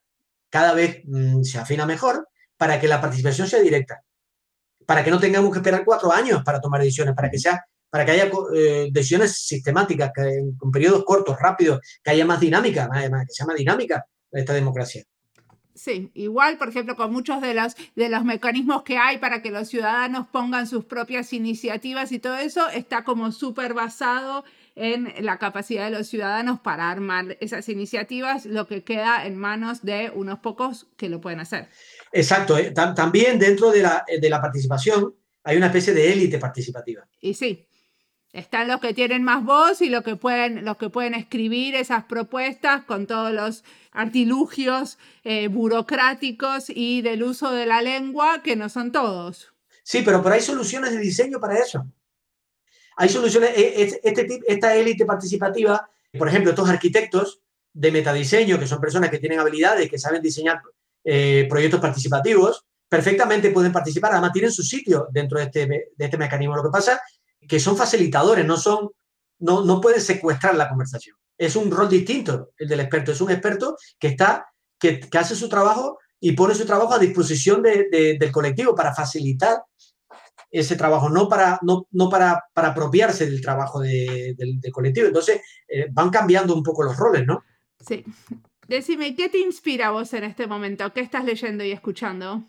[0.49, 2.27] cada vez mm, se afina mejor
[2.57, 4.03] para que la participación sea directa
[4.85, 8.05] para que no tengamos que esperar cuatro años para tomar decisiones, para que sea para
[8.05, 13.27] que haya eh, decisiones sistemáticas, que, con periodos cortos, rápidos, que haya más dinámica, además,
[13.27, 14.03] que sea más dinámica
[14.33, 15.03] esta democracia.
[15.75, 19.49] Sí, igual, por ejemplo, con muchos de los, de los mecanismos que hay para que
[19.49, 24.43] los ciudadanos pongan sus propias iniciativas y todo eso, está como súper basado
[24.75, 29.83] en la capacidad de los ciudadanos para armar esas iniciativas, lo que queda en manos
[29.83, 31.69] de unos pocos que lo pueden hacer.
[32.11, 32.57] Exacto.
[32.57, 37.07] Eh, también dentro de la, de la participación hay una especie de élite participativa.
[37.19, 37.67] Y sí,
[38.33, 42.05] están los que tienen más voz y los que pueden, los que pueden escribir esas
[42.05, 48.69] propuestas con todos los artilugios eh, burocráticos y del uso de la lengua, que no
[48.69, 49.53] son todos.
[49.83, 51.85] Sí, pero, pero hay soluciones de diseño para eso.
[52.97, 58.81] Hay soluciones, eh, este, esta élite participativa, por ejemplo, estos arquitectos de metadiseño, que son
[58.81, 60.61] personas que tienen habilidades, que saben diseñar
[61.03, 66.17] eh, proyectos participativos, perfectamente pueden participar, además tienen su sitio dentro de este, de este
[66.17, 66.55] mecanismo.
[66.55, 66.99] Lo que pasa
[67.47, 68.89] que son facilitadores, no, son,
[69.39, 71.15] no, no pueden secuestrar la conversación.
[71.37, 74.47] Es un rol distinto el del experto, es un experto que, está,
[74.79, 78.95] que, que hace su trabajo y pone su trabajo a disposición de, del colectivo para
[78.95, 79.61] facilitar
[80.49, 85.07] ese trabajo, no para, no, no para, para apropiarse del trabajo del, del, colectivo.
[85.07, 87.43] Entonces, eh, van cambiando un poco los roles, ¿no?
[87.85, 88.05] Sí.
[88.69, 90.93] Decime, ¿qué te inspira a vos en este momento?
[90.93, 92.43] ¿Qué estás leyendo y escuchando?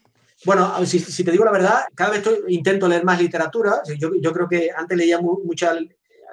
[0.45, 3.83] Bueno, si, si te digo la verdad, cada vez intento leer más literatura.
[3.99, 5.69] Yo, yo creo que antes leía mucho,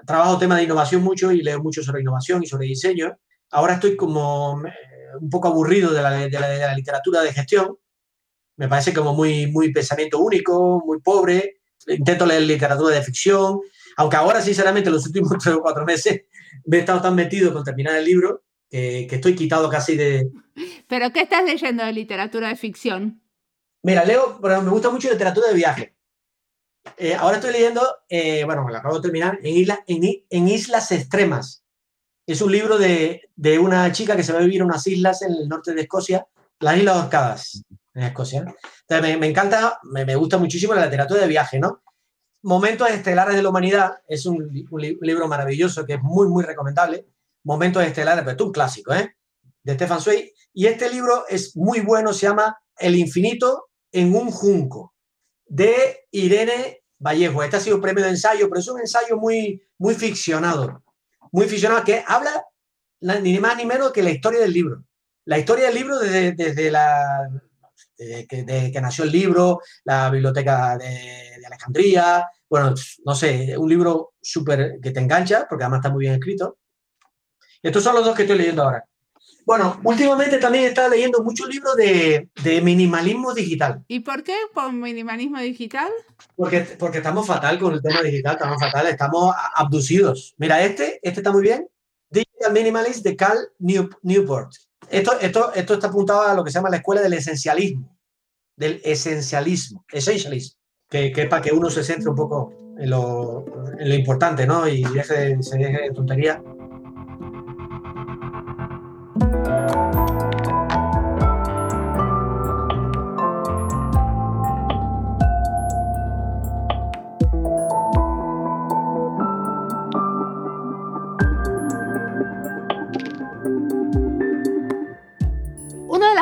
[0.05, 3.17] trabajo tema de innovación mucho y leo mucho sobre innovación y sobre diseño.
[3.51, 4.71] Ahora estoy como eh,
[5.19, 7.77] un poco aburrido de la, de la, de la literatura de gestión.
[8.57, 11.61] Me parece como muy, muy pensamiento único, muy pobre.
[11.87, 13.59] Intento leer literatura de ficción,
[13.97, 16.23] aunque ahora, sinceramente, los últimos tres o cuatro meses
[16.65, 20.29] me he estado tan metido con terminar el libro que, estoy quitado casi de...
[20.87, 23.20] ¿Pero qué estás leyendo de literatura de ficción?
[23.83, 25.95] Mira, leo, pero me gusta mucho literatura de viaje.
[26.97, 30.91] Eh, ahora estoy leyendo, eh, bueno, me lo acabo de terminar, en, isla, en, Islas
[30.91, 31.63] Extremas.
[32.27, 35.21] Es un libro de, de, una chica que se va a vivir en unas islas
[35.23, 36.27] en el norte de Escocia,
[36.59, 37.63] las Islas Orcadas,
[37.93, 38.45] en Escocia.
[38.89, 41.81] Me, encanta, me, me, gusta muchísimo la literatura de viaje, ¿no?
[42.43, 47.07] Momentos Estelares de la Humanidad es un, un libro maravilloso que es muy, muy recomendable.
[47.43, 49.15] Momentos Estelares, pero es un clásico, ¿eh?
[49.63, 50.33] De Stefan Zweig.
[50.53, 54.93] Y este libro es muy bueno, se llama El infinito en un junco,
[55.45, 57.43] de Irene Vallejo.
[57.43, 60.83] Este ha sido premio de ensayo, pero es un ensayo muy, muy ficcionado,
[61.31, 62.45] muy ficcionado, que habla
[63.01, 64.83] ni más ni menos que la historia del libro.
[65.25, 67.29] La historia del libro desde, desde la,
[67.97, 72.73] que, nació el libro, la biblioteca de, de Alejandría, bueno,
[73.05, 76.57] no sé, un libro súper que te engancha, porque además está muy bien escrito,
[77.61, 78.85] estos son los dos que estoy leyendo ahora.
[79.45, 83.83] Bueno, últimamente también he estado leyendo muchos libros de, de, minimalismo digital.
[83.87, 85.89] ¿Y por qué por minimalismo digital?
[86.35, 90.35] Porque, porque estamos fatal con el tema digital, estamos fatal, estamos abducidos.
[90.37, 91.67] Mira, este, este está muy bien.
[92.09, 94.51] Digital Minimalist de Cal Newport.
[94.89, 97.97] Esto, esto, esto está apuntado a lo que se llama la escuela del esencialismo.
[98.55, 99.85] Del esencialismo.
[99.91, 100.57] Essentialism.
[100.89, 103.45] Que, que es para que uno se centre un poco en lo,
[103.79, 104.67] en lo importante, ¿no?
[104.67, 106.43] Y deje, se deje de tontería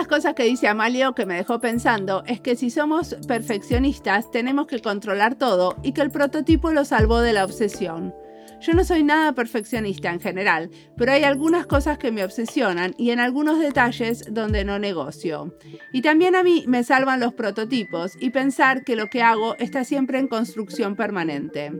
[0.07, 4.81] cosas que dice Amalio que me dejó pensando es que si somos perfeccionistas tenemos que
[4.81, 8.13] controlar todo y que el prototipo lo salvó de la obsesión.
[8.61, 13.11] Yo no soy nada perfeccionista en general, pero hay algunas cosas que me obsesionan y
[13.11, 15.55] en algunos detalles donde no negocio.
[15.93, 19.85] Y también a mí me salvan los prototipos y pensar que lo que hago está
[19.85, 21.71] siempre en construcción permanente.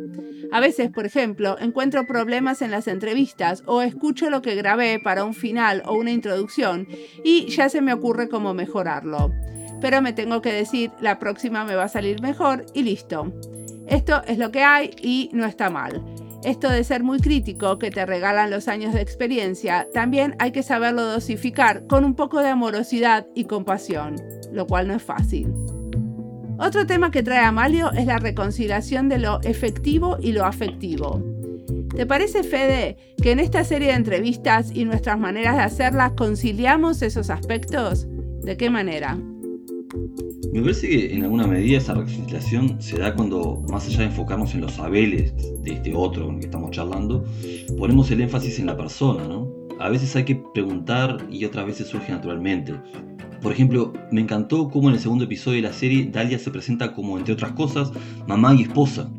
[0.53, 5.25] A veces, por ejemplo, encuentro problemas en las entrevistas o escucho lo que grabé para
[5.25, 6.87] un final o una introducción
[7.23, 9.33] y ya se me ocurre cómo mejorarlo.
[9.81, 13.33] Pero me tengo que decir, la próxima me va a salir mejor y listo.
[13.87, 16.18] Esto es lo que hay y no está mal.
[16.43, 20.63] Esto de ser muy crítico que te regalan los años de experiencia, también hay que
[20.63, 24.15] saberlo dosificar con un poco de amorosidad y compasión,
[24.53, 25.53] lo cual no es fácil.
[26.57, 31.21] Otro tema que trae Amalio es la reconciliación de lo efectivo y lo afectivo.
[31.95, 37.01] ¿Te parece, Fede, que en esta serie de entrevistas y nuestras maneras de hacerlas conciliamos
[37.01, 38.07] esos aspectos?
[38.43, 39.17] ¿De qué manera?
[40.51, 44.55] Me parece que en alguna medida esa reconciliación se da cuando, más allá de enfocarnos
[44.55, 45.33] en los saberes
[45.63, 47.23] de este otro con el que estamos charlando,
[47.77, 49.47] ponemos el énfasis en la persona, ¿no?
[49.79, 52.73] A veces hay que preguntar y otras veces surge naturalmente.
[53.41, 56.93] Por ejemplo, me encantó cómo en el segundo episodio de la serie Dalia se presenta
[56.93, 57.91] como, entre otras cosas,
[58.27, 59.11] mamá y esposa,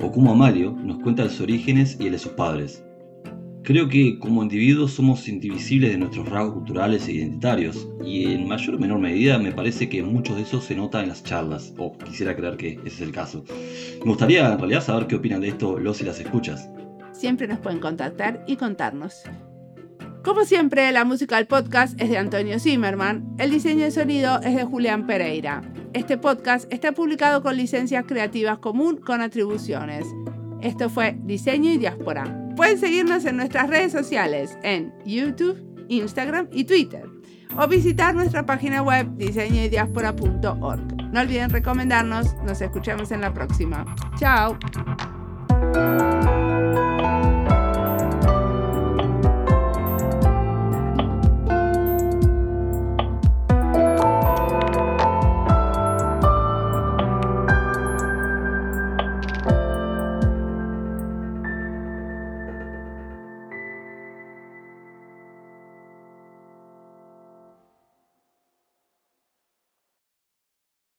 [0.00, 2.82] o cómo Amario nos cuenta de sus orígenes y el de sus padres.
[3.62, 8.76] Creo que como individuos somos indivisibles de nuestros rasgos culturales e identitarios, y en mayor
[8.76, 11.96] o menor medida me parece que muchos de esos se nota en las charlas, o
[11.98, 13.44] quisiera creer que ese es el caso.
[14.02, 16.70] Me gustaría en realidad saber qué opinan de esto los y las escuchas.
[17.12, 19.22] Siempre nos pueden contactar y contarnos.
[20.24, 24.56] Como siempre, la música del podcast es de Antonio Zimmerman, el diseño de sonido es
[24.56, 25.62] de Julián Pereira.
[25.92, 30.06] Este podcast está publicado con licencias creativas común con atribuciones.
[30.62, 32.52] Esto fue Diseño y Diáspora.
[32.56, 35.58] Pueden seguirnos en nuestras redes sociales en YouTube,
[35.88, 37.08] Instagram y Twitter
[37.56, 41.12] o visitar nuestra página web diseñoydiaspora.org.
[41.12, 43.84] No olviden recomendarnos, nos escuchamos en la próxima.
[44.18, 44.58] Chao.